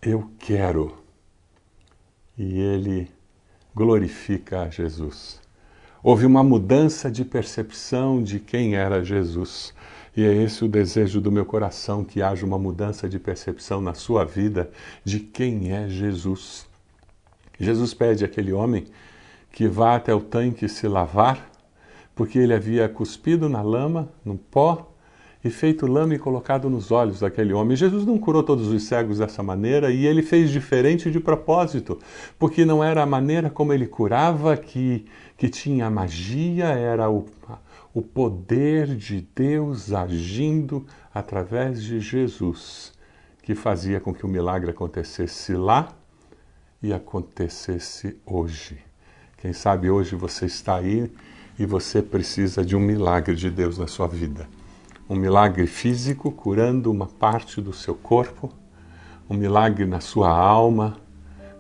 eu 0.01 0.31
quero. 0.39 0.97
E 2.37 2.59
ele 2.59 3.09
glorifica 3.75 4.63
a 4.63 4.69
Jesus. 4.69 5.41
Houve 6.03 6.27
uma 6.27 6.43
mudança 6.43 7.09
de 7.09 7.25
percepção 7.25 8.21
de 8.21 8.41
quem 8.41 8.75
era 8.75 9.05
Jesus. 9.05 9.73
E 10.17 10.25
é 10.25 10.33
esse 10.43 10.65
o 10.65 10.69
desejo 10.69 11.21
do 11.21 11.33
meu 11.33 11.45
coração: 11.45 12.05
que 12.05 12.21
haja 12.21 12.45
uma 12.45 12.59
mudança 12.59 13.09
de 13.09 13.19
percepção 13.19 13.81
na 13.81 13.95
sua 13.95 14.25
vida 14.25 14.71
de 15.05 15.21
quem 15.21 15.73
é 15.73 15.89
Jesus. 15.89 16.67
Jesus 17.59 17.95
pede 17.95 18.25
àquele 18.25 18.53
homem 18.53 18.87
que 19.51 19.69
vá 19.69 19.97
até 19.97 20.15
o 20.15 20.21
tanque 20.21 20.69
se 20.69 20.89
lavar, 20.89 21.51
porque 22.15 22.39
ele 22.39 22.55
havia 22.55 22.89
cuspido 22.89 23.49
na 23.49 23.63
lama, 23.63 24.09
no 24.25 24.37
pó, 24.37 24.93
e 25.45 25.51
feito 25.51 25.87
lama 25.87 26.15
e 26.15 26.19
colocado 26.19 26.71
nos 26.71 26.91
olhos 26.91 27.21
daquele 27.21 27.53
homem. 27.53 27.77
Jesus 27.77 28.07
não 28.07 28.19
curou 28.19 28.43
todos 28.43 28.69
os 28.69 28.85
cegos 28.85 29.19
dessa 29.19 29.43
maneira 29.43 29.91
e 29.91 30.07
ele 30.07 30.23
fez 30.23 30.51
diferente 30.51 31.11
de 31.11 31.19
propósito, 31.19 31.99
porque 32.39 32.65
não 32.65 32.83
era 32.83 33.03
a 33.03 33.07
maneira 33.07 33.51
como 33.51 33.73
ele 33.73 33.87
curava 33.87 34.57
que, 34.57 35.05
que 35.37 35.49
tinha 35.49 35.91
magia, 35.91 36.67
era 36.67 37.11
o, 37.11 37.27
o 37.95 38.01
poder 38.01 38.97
de 38.97 39.21
Deus 39.35 39.93
agindo 39.93 40.87
através 41.13 41.83
de 41.83 42.01
Jesus 42.01 42.93
que 43.43 43.55
fazia 43.55 44.01
com 44.01 44.15
que 44.15 44.25
o 44.25 44.29
milagre 44.29 44.71
acontecesse 44.71 45.55
lá 45.55 45.93
e 46.83 46.93
acontecesse 46.93 48.17
hoje. 48.25 48.79
Quem 49.37 49.53
sabe 49.53 49.91
hoje 49.91 50.15
você 50.15 50.47
está 50.47 50.77
aí 50.77 51.13
e 51.59 51.67
você 51.67 52.01
precisa 52.01 52.65
de 52.65 52.77
um 52.77 52.81
milagre 52.81 53.35
de 53.35 53.51
Deus 53.51 53.79
na 53.79 53.87
sua 53.87 54.07
vida 54.07 54.49
um 55.13 55.17
milagre 55.17 55.67
físico 55.67 56.33
curando 56.33 56.91
uma 56.91 57.07
parte 57.07 57.61
do 57.61 57.73
seu 57.73 57.95
corpo, 57.95 58.51
um 59.29 59.35
milagre 59.35 59.85
na 59.85 60.01
sua 60.01 60.31
alma, 60.31 60.97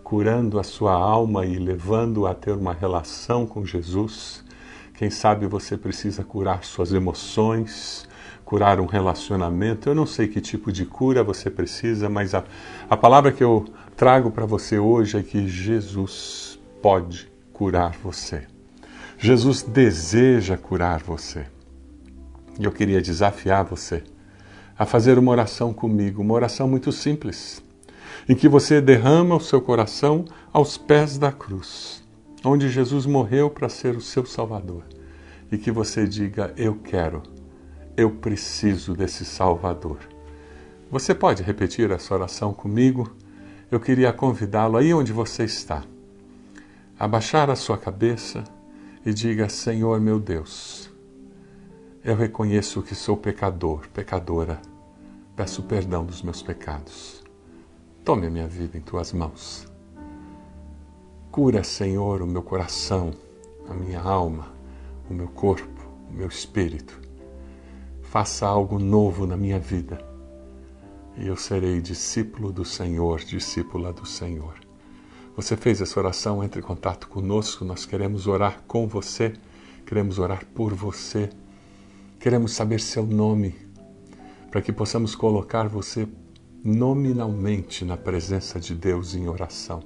curando 0.02 0.58
a 0.58 0.62
sua 0.62 0.94
alma 0.94 1.44
e 1.44 1.58
levando 1.58 2.26
a 2.26 2.34
ter 2.34 2.52
uma 2.52 2.72
relação 2.72 3.46
com 3.46 3.62
Jesus. 3.62 4.41
Quem 5.02 5.10
sabe 5.10 5.48
você 5.48 5.76
precisa 5.76 6.22
curar 6.22 6.62
suas 6.62 6.92
emoções, 6.92 8.08
curar 8.44 8.78
um 8.78 8.86
relacionamento. 8.86 9.88
Eu 9.88 9.96
não 9.96 10.06
sei 10.06 10.28
que 10.28 10.40
tipo 10.40 10.70
de 10.70 10.86
cura 10.86 11.24
você 11.24 11.50
precisa, 11.50 12.08
mas 12.08 12.36
a, 12.36 12.44
a 12.88 12.96
palavra 12.96 13.32
que 13.32 13.42
eu 13.42 13.64
trago 13.96 14.30
para 14.30 14.46
você 14.46 14.78
hoje 14.78 15.18
é 15.18 15.22
que 15.24 15.48
Jesus 15.48 16.56
pode 16.80 17.28
curar 17.52 17.96
você. 18.00 18.46
Jesus 19.18 19.64
deseja 19.64 20.56
curar 20.56 21.00
você. 21.00 21.46
E 22.60 22.62
eu 22.62 22.70
queria 22.70 23.02
desafiar 23.02 23.64
você 23.64 24.04
a 24.78 24.86
fazer 24.86 25.18
uma 25.18 25.32
oração 25.32 25.74
comigo, 25.74 26.22
uma 26.22 26.34
oração 26.34 26.68
muito 26.68 26.92
simples, 26.92 27.60
em 28.28 28.36
que 28.36 28.48
você 28.48 28.80
derrama 28.80 29.34
o 29.34 29.40
seu 29.40 29.60
coração 29.60 30.24
aos 30.52 30.78
pés 30.78 31.18
da 31.18 31.32
cruz, 31.32 32.01
onde 32.44 32.68
Jesus 32.68 33.06
morreu 33.06 33.50
para 33.50 33.68
ser 33.68 33.96
o 33.96 34.00
seu 34.00 34.24
Salvador, 34.26 34.84
e 35.50 35.58
que 35.58 35.70
você 35.70 36.06
diga: 36.06 36.52
Eu 36.56 36.76
quero, 36.76 37.22
eu 37.96 38.10
preciso 38.10 38.94
desse 38.94 39.24
Salvador. 39.24 39.98
Você 40.90 41.14
pode 41.14 41.42
repetir 41.42 41.90
essa 41.90 42.14
oração 42.14 42.52
comigo? 42.52 43.14
Eu 43.70 43.80
queria 43.80 44.12
convidá-lo 44.12 44.76
aí 44.76 44.92
onde 44.92 45.12
você 45.12 45.44
está, 45.44 45.82
a 46.98 47.08
baixar 47.08 47.50
a 47.50 47.56
sua 47.56 47.78
cabeça 47.78 48.44
e 49.04 49.12
diga: 49.12 49.48
Senhor 49.48 50.00
meu 50.00 50.20
Deus 50.20 50.92
eu 52.04 52.16
reconheço 52.16 52.82
que 52.82 52.96
sou 52.96 53.16
pecador, 53.16 53.88
pecadora. 53.94 54.60
Peço 55.36 55.62
perdão 55.62 56.04
dos 56.04 56.20
meus 56.20 56.42
pecados. 56.42 57.22
Tome 58.04 58.26
a 58.26 58.30
minha 58.30 58.48
vida 58.48 58.76
em 58.76 58.80
tuas 58.80 59.12
mãos. 59.12 59.71
Cura, 61.32 61.64
Senhor, 61.64 62.22
o 62.22 62.26
meu 62.26 62.42
coração, 62.42 63.10
a 63.68 63.74
minha 63.74 64.00
alma, 64.00 64.52
o 65.10 65.14
meu 65.14 65.26
corpo, 65.26 65.82
o 66.08 66.12
meu 66.12 66.28
espírito. 66.28 67.00
Faça 68.02 68.46
algo 68.46 68.78
novo 68.78 69.26
na 69.26 69.36
minha 69.36 69.58
vida 69.58 69.98
e 71.16 71.26
eu 71.26 71.36
serei 71.36 71.80
discípulo 71.80 72.52
do 72.52 72.64
Senhor, 72.64 73.18
discípula 73.24 73.92
do 73.92 74.06
Senhor. 74.06 74.54
Você 75.34 75.56
fez 75.56 75.80
essa 75.80 75.98
oração, 75.98 76.44
entre 76.44 76.60
em 76.60 76.64
contato 76.64 77.08
conosco, 77.08 77.64
nós 77.64 77.84
queremos 77.84 78.28
orar 78.28 78.62
com 78.68 78.86
você, 78.86 79.32
queremos 79.84 80.20
orar 80.20 80.44
por 80.54 80.72
você 80.72 81.28
Queremos 82.22 82.52
saber 82.52 82.78
seu 82.78 83.04
nome, 83.04 83.52
para 84.48 84.62
que 84.62 84.72
possamos 84.72 85.12
colocar 85.12 85.66
você 85.66 86.06
nominalmente 86.62 87.84
na 87.84 87.96
presença 87.96 88.60
de 88.60 88.76
Deus 88.76 89.16
em 89.16 89.28
oração. 89.28 89.82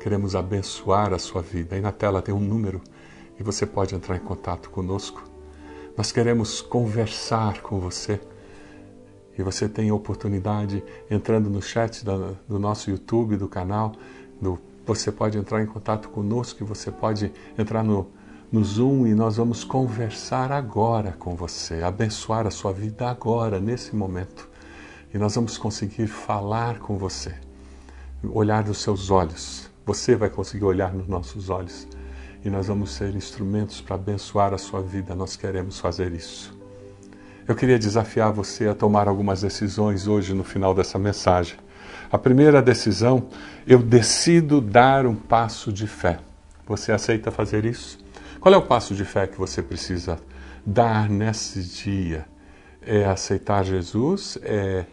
Queremos 0.00 0.34
abençoar 0.34 1.12
a 1.12 1.18
sua 1.18 1.42
vida. 1.42 1.74
Aí 1.74 1.80
na 1.80 1.92
tela 1.92 2.22
tem 2.22 2.34
um 2.34 2.40
número 2.40 2.80
e 3.38 3.42
você 3.42 3.66
pode 3.66 3.94
entrar 3.94 4.16
em 4.16 4.20
contato 4.20 4.70
conosco. 4.70 5.22
Nós 5.96 6.12
queremos 6.12 6.60
conversar 6.60 7.60
com 7.60 7.80
você. 7.80 8.20
E 9.36 9.42
você 9.42 9.68
tem 9.68 9.90
a 9.90 9.94
oportunidade, 9.94 10.82
entrando 11.08 11.48
no 11.48 11.62
chat 11.62 12.04
do 12.04 12.58
nosso 12.58 12.90
YouTube, 12.90 13.36
do 13.36 13.48
canal, 13.48 13.92
do 14.40 14.58
você 14.88 15.12
pode 15.12 15.36
entrar 15.36 15.62
em 15.62 15.66
contato 15.66 16.08
conosco, 16.08 16.64
você 16.64 16.90
pode 16.90 17.30
entrar 17.58 17.84
no, 17.84 18.06
no 18.50 18.64
Zoom 18.64 19.06
e 19.06 19.14
nós 19.14 19.36
vamos 19.36 19.62
conversar 19.62 20.50
agora 20.50 21.12
com 21.12 21.36
você, 21.36 21.82
abençoar 21.82 22.46
a 22.46 22.50
sua 22.50 22.72
vida 22.72 23.06
agora, 23.06 23.60
nesse 23.60 23.94
momento. 23.94 24.48
E 25.12 25.18
nós 25.18 25.34
vamos 25.34 25.58
conseguir 25.58 26.06
falar 26.06 26.78
com 26.78 26.96
você, 26.96 27.34
olhar 28.24 28.64
nos 28.64 28.78
seus 28.78 29.10
olhos. 29.10 29.68
Você 29.88 30.14
vai 30.14 30.28
conseguir 30.28 30.66
olhar 30.66 30.92
nos 30.92 31.08
nossos 31.08 31.48
olhos 31.48 31.88
e 32.44 32.50
nós 32.50 32.66
vamos 32.66 32.90
ser 32.90 33.14
instrumentos 33.14 33.80
para 33.80 33.94
abençoar 33.94 34.52
a 34.52 34.58
sua 34.58 34.82
vida. 34.82 35.14
Nós 35.14 35.34
queremos 35.34 35.80
fazer 35.80 36.12
isso. 36.12 36.54
Eu 37.46 37.54
queria 37.54 37.78
desafiar 37.78 38.30
você 38.30 38.68
a 38.68 38.74
tomar 38.74 39.08
algumas 39.08 39.40
decisões 39.40 40.06
hoje 40.06 40.34
no 40.34 40.44
final 40.44 40.74
dessa 40.74 40.98
mensagem. 40.98 41.56
A 42.12 42.18
primeira 42.18 42.60
decisão, 42.60 43.28
eu 43.66 43.78
decido 43.78 44.60
dar 44.60 45.06
um 45.06 45.14
passo 45.14 45.72
de 45.72 45.86
fé. 45.86 46.18
Você 46.66 46.92
aceita 46.92 47.30
fazer 47.30 47.64
isso? 47.64 47.98
Qual 48.40 48.54
é 48.54 48.58
o 48.58 48.66
passo 48.66 48.94
de 48.94 49.06
fé 49.06 49.26
que 49.26 49.38
você 49.38 49.62
precisa 49.62 50.18
dar 50.66 51.08
nesse 51.08 51.62
dia? 51.62 52.26
É 52.82 53.06
aceitar 53.06 53.64
Jesus? 53.64 54.36
É 54.42 54.84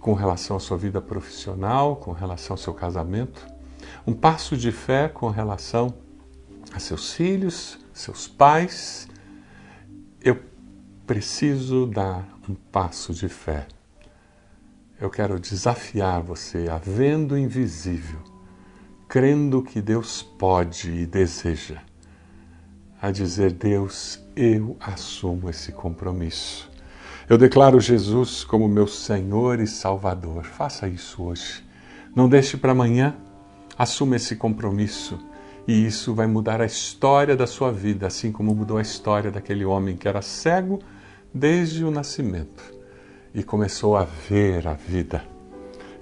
com 0.00 0.14
relação 0.14 0.56
à 0.56 0.60
sua 0.60 0.76
vida 0.76 1.00
profissional, 1.00 1.94
com 1.94 2.10
relação 2.10 2.54
ao 2.54 2.58
seu 2.58 2.74
casamento? 2.74 3.59
Um 4.06 4.14
passo 4.14 4.56
de 4.56 4.72
fé 4.72 5.08
com 5.08 5.28
relação 5.28 5.94
a 6.72 6.78
seus 6.78 7.12
filhos, 7.12 7.78
seus 7.92 8.26
pais. 8.26 9.08
Eu 10.22 10.38
preciso 11.06 11.86
dar 11.86 12.26
um 12.48 12.54
passo 12.54 13.12
de 13.12 13.28
fé. 13.28 13.66
Eu 15.00 15.10
quero 15.10 15.38
desafiar 15.40 16.22
você 16.22 16.68
a 16.68 16.76
vendo 16.76 17.36
invisível, 17.36 18.20
crendo 19.08 19.62
que 19.62 19.80
Deus 19.80 20.22
pode 20.22 20.90
e 20.90 21.06
deseja, 21.06 21.80
a 23.00 23.10
dizer: 23.10 23.52
Deus, 23.52 24.22
eu 24.36 24.76
assumo 24.80 25.48
esse 25.48 25.72
compromisso. 25.72 26.70
Eu 27.28 27.38
declaro 27.38 27.80
Jesus 27.80 28.42
como 28.42 28.68
meu 28.68 28.86
Senhor 28.86 29.60
e 29.60 29.66
Salvador. 29.66 30.44
Faça 30.44 30.88
isso 30.88 31.22
hoje. 31.22 31.64
Não 32.14 32.28
deixe 32.28 32.56
para 32.56 32.72
amanhã. 32.72 33.16
Assuma 33.80 34.16
esse 34.16 34.36
compromisso 34.36 35.18
e 35.66 35.86
isso 35.86 36.12
vai 36.12 36.26
mudar 36.26 36.60
a 36.60 36.66
história 36.66 37.34
da 37.34 37.46
sua 37.46 37.72
vida, 37.72 38.06
assim 38.06 38.30
como 38.30 38.54
mudou 38.54 38.76
a 38.76 38.82
história 38.82 39.30
daquele 39.30 39.64
homem 39.64 39.96
que 39.96 40.06
era 40.06 40.20
cego 40.20 40.80
desde 41.32 41.82
o 41.82 41.90
nascimento 41.90 42.62
e 43.32 43.42
começou 43.42 43.96
a 43.96 44.04
ver 44.04 44.68
a 44.68 44.74
vida. 44.74 45.24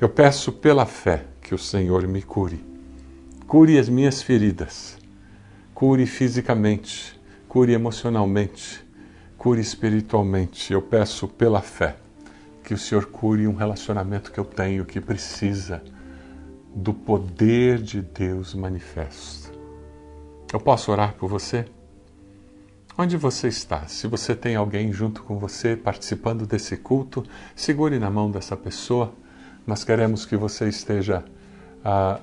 Eu 0.01 0.09
peço 0.09 0.51
pela 0.51 0.87
fé 0.87 1.27
que 1.41 1.55
o 1.55 1.59
Senhor 1.59 2.05
me 2.09 2.21
cure. 2.21 2.67
Cure 3.47 3.79
as 3.79 3.89
minhas 3.89 4.23
feridas. 4.23 4.99
Cure 5.73 6.05
fisicamente, 6.05 7.17
cure 7.47 7.75
emocionalmente, 7.75 8.85
cure 9.37 9.61
espiritualmente. 9.61 10.73
Eu 10.73 10.83
peço 10.83 11.29
pela 11.29 11.63
fé 11.63 11.95
que 12.65 12.75
o 12.75 12.79
Senhor 12.79 13.07
cure 13.07 13.47
um 13.47 13.55
relacionamento 13.55 14.33
que 14.33 14.41
eu 14.41 14.45
tenho 14.45 14.85
que 14.85 15.01
precisa 15.01 15.81
do 16.79 16.95
poder 16.95 17.79
de 17.83 18.01
Deus 18.01 18.55
manifesto. 18.55 19.53
Eu 20.53 20.61
posso 20.61 20.93
orar 20.93 21.15
por 21.15 21.29
você? 21.29 21.67
Onde 22.97 23.17
você 23.17 23.49
está? 23.49 23.87
Se 23.89 24.07
você 24.07 24.35
tem 24.35 24.55
alguém 24.55 24.93
junto 24.93 25.25
com 25.25 25.39
você 25.39 25.77
participando 25.77 26.47
desse 26.47 26.77
culto, 26.77 27.25
segure 27.55 27.99
na 27.99 28.09
mão 28.11 28.31
dessa 28.31 28.57
pessoa. 28.57 29.13
Nós 29.67 29.83
queremos 29.83 30.25
que 30.25 30.37
você 30.37 30.69
esteja 30.69 31.25
ah, 31.85 32.21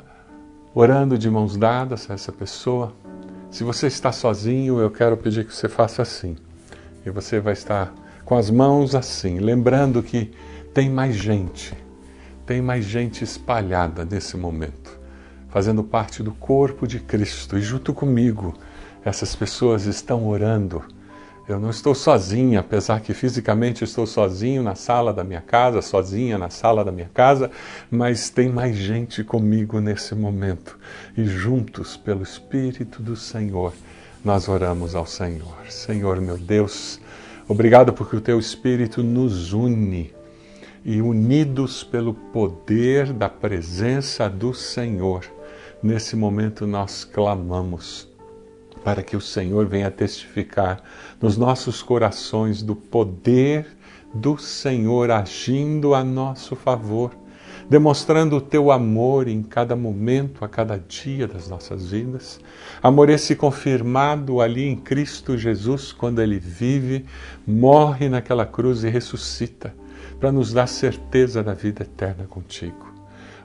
orando 0.73 1.17
de 1.17 1.29
mãos 1.29 1.57
dadas 1.57 2.09
a 2.09 2.13
essa 2.13 2.31
pessoa. 2.31 2.93
Se 3.51 3.63
você 3.63 3.87
está 3.87 4.11
sozinho, 4.11 4.79
eu 4.79 4.89
quero 4.89 5.17
pedir 5.17 5.45
que 5.45 5.53
você 5.53 5.67
faça 5.67 6.01
assim. 6.01 6.37
E 7.05 7.09
você 7.09 7.41
vai 7.41 7.53
estar 7.53 7.93
com 8.23 8.37
as 8.37 8.49
mãos 8.49 8.95
assim, 8.95 9.37
lembrando 9.39 10.01
que 10.01 10.31
tem 10.73 10.89
mais 10.89 11.15
gente 11.15 11.84
tem 12.45 12.61
mais 12.61 12.85
gente 12.85 13.23
espalhada 13.23 14.05
nesse 14.05 14.37
momento, 14.37 14.99
fazendo 15.49 15.83
parte 15.83 16.21
do 16.21 16.31
corpo 16.31 16.87
de 16.87 16.99
Cristo. 16.99 17.57
E 17.57 17.61
junto 17.61 17.93
comigo, 17.93 18.53
essas 19.03 19.35
pessoas 19.35 19.85
estão 19.85 20.27
orando. 20.27 20.83
Eu 21.47 21.59
não 21.59 21.69
estou 21.69 21.93
sozinha, 21.93 22.59
apesar 22.59 23.01
que 23.01 23.13
fisicamente 23.13 23.83
estou 23.83 24.07
sozinho 24.07 24.63
na 24.63 24.73
sala 24.73 25.13
da 25.13 25.23
minha 25.23 25.41
casa, 25.41 25.81
sozinha 25.81 26.37
na 26.37 26.49
sala 26.49 26.83
da 26.83 26.91
minha 26.91 27.09
casa, 27.13 27.51
mas 27.89 28.29
tem 28.29 28.49
mais 28.49 28.75
gente 28.75 29.23
comigo 29.23 29.79
nesse 29.79 30.15
momento. 30.15 30.77
E 31.15 31.23
juntos, 31.23 31.97
pelo 31.97 32.23
Espírito 32.23 33.01
do 33.01 33.15
Senhor, 33.15 33.73
nós 34.23 34.47
oramos 34.47 34.95
ao 34.95 35.05
Senhor. 35.05 35.55
Senhor, 35.69 36.19
meu 36.19 36.37
Deus, 36.37 36.99
obrigado 37.47 37.93
porque 37.93 38.15
o 38.15 38.21
teu 38.21 38.39
Espírito 38.39 39.03
nos 39.03 39.53
une 39.53 40.11
e 40.85 41.01
unidos 41.01 41.83
pelo 41.83 42.13
poder 42.13 43.11
da 43.11 43.27
presença 43.27 44.29
do 44.29 44.53
Senhor, 44.53 45.25
nesse 45.81 46.15
momento 46.15 46.67
nós 46.67 47.03
clamamos 47.03 48.07
para 48.83 49.01
que 49.01 49.17
o 49.17 49.21
Senhor 49.21 49.65
venha 49.65 49.89
testificar 49.89 50.83
nos 51.19 51.37
nossos 51.37 51.81
corações 51.81 52.61
do 52.61 52.75
poder 52.75 53.65
do 54.13 54.37
Senhor 54.37 55.09
agindo 55.09 55.95
a 55.95 56.03
nosso 56.03 56.55
favor, 56.55 57.11
demonstrando 57.67 58.35
o 58.35 58.41
teu 58.41 58.71
amor 58.71 59.27
em 59.27 59.41
cada 59.41 59.75
momento, 59.75 60.45
a 60.45 60.47
cada 60.47 60.77
dia 60.77 61.27
das 61.27 61.49
nossas 61.49 61.89
vidas. 61.89 62.39
Amor 62.81 63.09
esse 63.09 63.35
confirmado 63.35 64.39
ali 64.39 64.65
em 64.65 64.75
Cristo 64.75 65.35
Jesus, 65.35 65.91
quando 65.91 66.21
ele 66.21 66.37
vive, 66.37 67.05
morre 67.45 68.07
naquela 68.07 68.45
cruz 68.45 68.83
e 68.83 68.89
ressuscita 68.89 69.73
para 70.25 70.31
nos 70.31 70.51
dar 70.51 70.65
certeza 70.65 71.43
da 71.43 71.53
vida 71.53 71.83
eterna 71.83 72.25
contigo. 72.27 72.91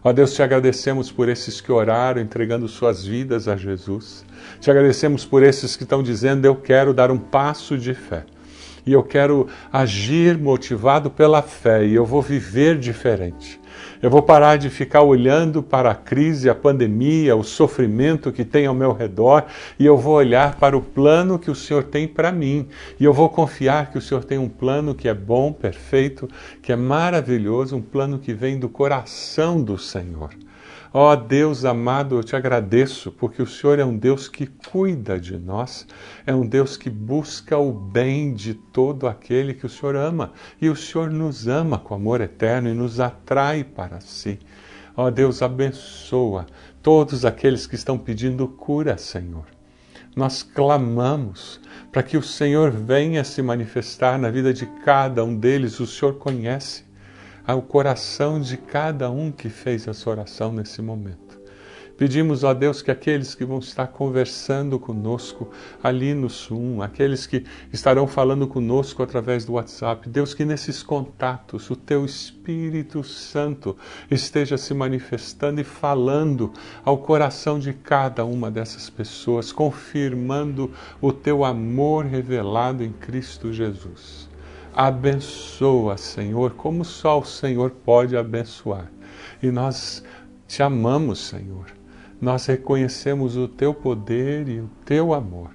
Ó 0.02 0.14
Deus, 0.14 0.32
te 0.32 0.42
agradecemos 0.42 1.12
por 1.12 1.28
esses 1.28 1.60
que 1.60 1.70
oraram, 1.70 2.22
entregando 2.22 2.66
suas 2.66 3.04
vidas 3.04 3.48
a 3.48 3.54
Jesus. 3.54 4.24
Te 4.58 4.70
agradecemos 4.70 5.26
por 5.26 5.42
esses 5.42 5.76
que 5.76 5.82
estão 5.82 6.02
dizendo: 6.02 6.46
Eu 6.46 6.56
quero 6.56 6.94
dar 6.94 7.10
um 7.10 7.18
passo 7.18 7.76
de 7.76 7.92
fé. 7.92 8.24
E 8.86 8.94
eu 8.94 9.02
quero 9.02 9.46
agir 9.70 10.38
motivado 10.38 11.10
pela 11.10 11.42
fé. 11.42 11.84
E 11.84 11.94
eu 11.94 12.06
vou 12.06 12.22
viver 12.22 12.78
diferente. 12.78 13.59
Eu 14.02 14.08
vou 14.08 14.22
parar 14.22 14.56
de 14.56 14.70
ficar 14.70 15.02
olhando 15.02 15.62
para 15.62 15.90
a 15.90 15.94
crise, 15.94 16.48
a 16.48 16.54
pandemia, 16.54 17.36
o 17.36 17.44
sofrimento 17.44 18.32
que 18.32 18.46
tem 18.46 18.64
ao 18.64 18.74
meu 18.74 18.94
redor 18.94 19.44
e 19.78 19.84
eu 19.84 19.94
vou 19.94 20.14
olhar 20.14 20.56
para 20.56 20.74
o 20.74 20.80
plano 20.80 21.38
que 21.38 21.50
o 21.50 21.54
Senhor 21.54 21.84
tem 21.84 22.08
para 22.08 22.32
mim. 22.32 22.66
E 22.98 23.04
eu 23.04 23.12
vou 23.12 23.28
confiar 23.28 23.90
que 23.90 23.98
o 23.98 24.00
Senhor 24.00 24.24
tem 24.24 24.38
um 24.38 24.48
plano 24.48 24.94
que 24.94 25.06
é 25.06 25.12
bom, 25.12 25.52
perfeito, 25.52 26.26
que 26.62 26.72
é 26.72 26.76
maravilhoso, 26.76 27.76
um 27.76 27.82
plano 27.82 28.18
que 28.18 28.32
vem 28.32 28.58
do 28.58 28.70
coração 28.70 29.62
do 29.62 29.76
Senhor. 29.76 30.30
Ó 30.92 31.12
oh, 31.12 31.16
Deus 31.16 31.64
amado, 31.64 32.16
eu 32.16 32.24
te 32.24 32.34
agradeço 32.34 33.12
porque 33.12 33.40
o 33.40 33.46
Senhor 33.46 33.78
é 33.78 33.84
um 33.84 33.96
Deus 33.96 34.28
que 34.28 34.44
cuida 34.44 35.20
de 35.20 35.38
nós, 35.38 35.86
é 36.26 36.34
um 36.34 36.44
Deus 36.44 36.76
que 36.76 36.90
busca 36.90 37.56
o 37.56 37.72
bem 37.72 38.34
de 38.34 38.54
todo 38.54 39.06
aquele 39.06 39.54
que 39.54 39.64
o 39.64 39.68
Senhor 39.68 39.94
ama. 39.94 40.32
E 40.60 40.68
o 40.68 40.74
Senhor 40.74 41.08
nos 41.08 41.46
ama 41.46 41.78
com 41.78 41.94
amor 41.94 42.20
eterno 42.20 42.68
e 42.68 42.74
nos 42.74 42.98
atrai 42.98 43.62
para 43.62 44.00
si. 44.00 44.40
Ó 44.96 45.06
oh, 45.06 45.10
Deus, 45.12 45.42
abençoa 45.42 46.46
todos 46.82 47.24
aqueles 47.24 47.68
que 47.68 47.76
estão 47.76 47.96
pedindo 47.96 48.48
cura, 48.48 48.98
Senhor. 48.98 49.46
Nós 50.16 50.42
clamamos 50.42 51.60
para 51.92 52.02
que 52.02 52.16
o 52.16 52.22
Senhor 52.22 52.72
venha 52.72 53.22
se 53.22 53.40
manifestar 53.40 54.18
na 54.18 54.28
vida 54.28 54.52
de 54.52 54.66
cada 54.84 55.24
um 55.24 55.36
deles, 55.36 55.78
o 55.78 55.86
Senhor 55.86 56.14
conhece 56.14 56.89
ao 57.50 57.62
coração 57.62 58.40
de 58.40 58.56
cada 58.56 59.10
um 59.10 59.32
que 59.32 59.48
fez 59.48 59.88
essa 59.88 60.08
oração 60.08 60.52
nesse 60.52 60.80
momento. 60.80 61.40
Pedimos 61.96 62.44
a 62.44 62.54
Deus 62.54 62.80
que 62.80 62.92
aqueles 62.92 63.34
que 63.34 63.44
vão 63.44 63.58
estar 63.58 63.88
conversando 63.88 64.78
conosco 64.78 65.50
ali 65.82 66.14
no 66.14 66.28
Zoom, 66.28 66.80
aqueles 66.80 67.26
que 67.26 67.44
estarão 67.72 68.06
falando 68.06 68.46
conosco 68.46 69.02
através 69.02 69.44
do 69.44 69.54
WhatsApp, 69.54 70.08
Deus, 70.08 70.32
que 70.32 70.44
nesses 70.44 70.80
contatos 70.82 71.68
o 71.68 71.76
Teu 71.76 72.04
Espírito 72.04 73.02
Santo 73.02 73.76
esteja 74.08 74.56
se 74.56 74.72
manifestando 74.72 75.60
e 75.60 75.64
falando 75.64 76.52
ao 76.84 76.98
coração 76.98 77.58
de 77.58 77.72
cada 77.72 78.24
uma 78.24 78.48
dessas 78.48 78.88
pessoas, 78.88 79.50
confirmando 79.50 80.70
o 81.02 81.12
Teu 81.12 81.44
amor 81.44 82.06
revelado 82.06 82.84
em 82.84 82.92
Cristo 82.92 83.52
Jesus. 83.52 84.29
Abençoa, 84.82 85.98
Senhor, 85.98 86.52
como 86.52 86.86
só 86.86 87.20
o 87.20 87.24
Senhor 87.26 87.70
pode 87.70 88.16
abençoar. 88.16 88.90
E 89.42 89.50
nós 89.50 90.02
te 90.48 90.62
amamos, 90.62 91.18
Senhor. 91.18 91.66
Nós 92.18 92.46
reconhecemos 92.46 93.36
o 93.36 93.46
teu 93.46 93.74
poder 93.74 94.48
e 94.48 94.58
o 94.58 94.70
teu 94.86 95.12
amor 95.12 95.50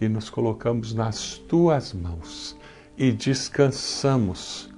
e 0.00 0.08
nos 0.08 0.30
colocamos 0.30 0.94
nas 0.94 1.36
tuas 1.36 1.92
mãos 1.92 2.56
e 2.96 3.12
descansamos, 3.12 4.70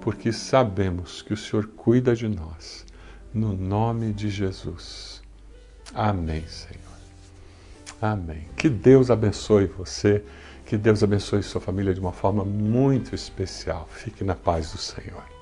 porque 0.00 0.32
sabemos 0.32 1.22
que 1.22 1.32
o 1.32 1.36
Senhor 1.36 1.68
cuida 1.76 2.16
de 2.16 2.26
nós. 2.26 2.84
No 3.32 3.56
nome 3.56 4.12
de 4.12 4.28
Jesus. 4.28 5.22
Amém, 5.94 6.42
Senhor. 6.48 6.82
Amém. 8.02 8.48
Que 8.56 8.68
Deus 8.68 9.12
abençoe 9.12 9.66
você, 9.66 10.24
que 10.68 10.76
Deus 10.76 11.02
abençoe 11.02 11.42
sua 11.42 11.62
família 11.62 11.94
de 11.94 12.00
uma 12.00 12.12
forma 12.12 12.44
muito 12.44 13.14
especial. 13.14 13.88
Fique 13.90 14.22
na 14.22 14.34
paz 14.34 14.70
do 14.70 14.76
Senhor. 14.76 15.37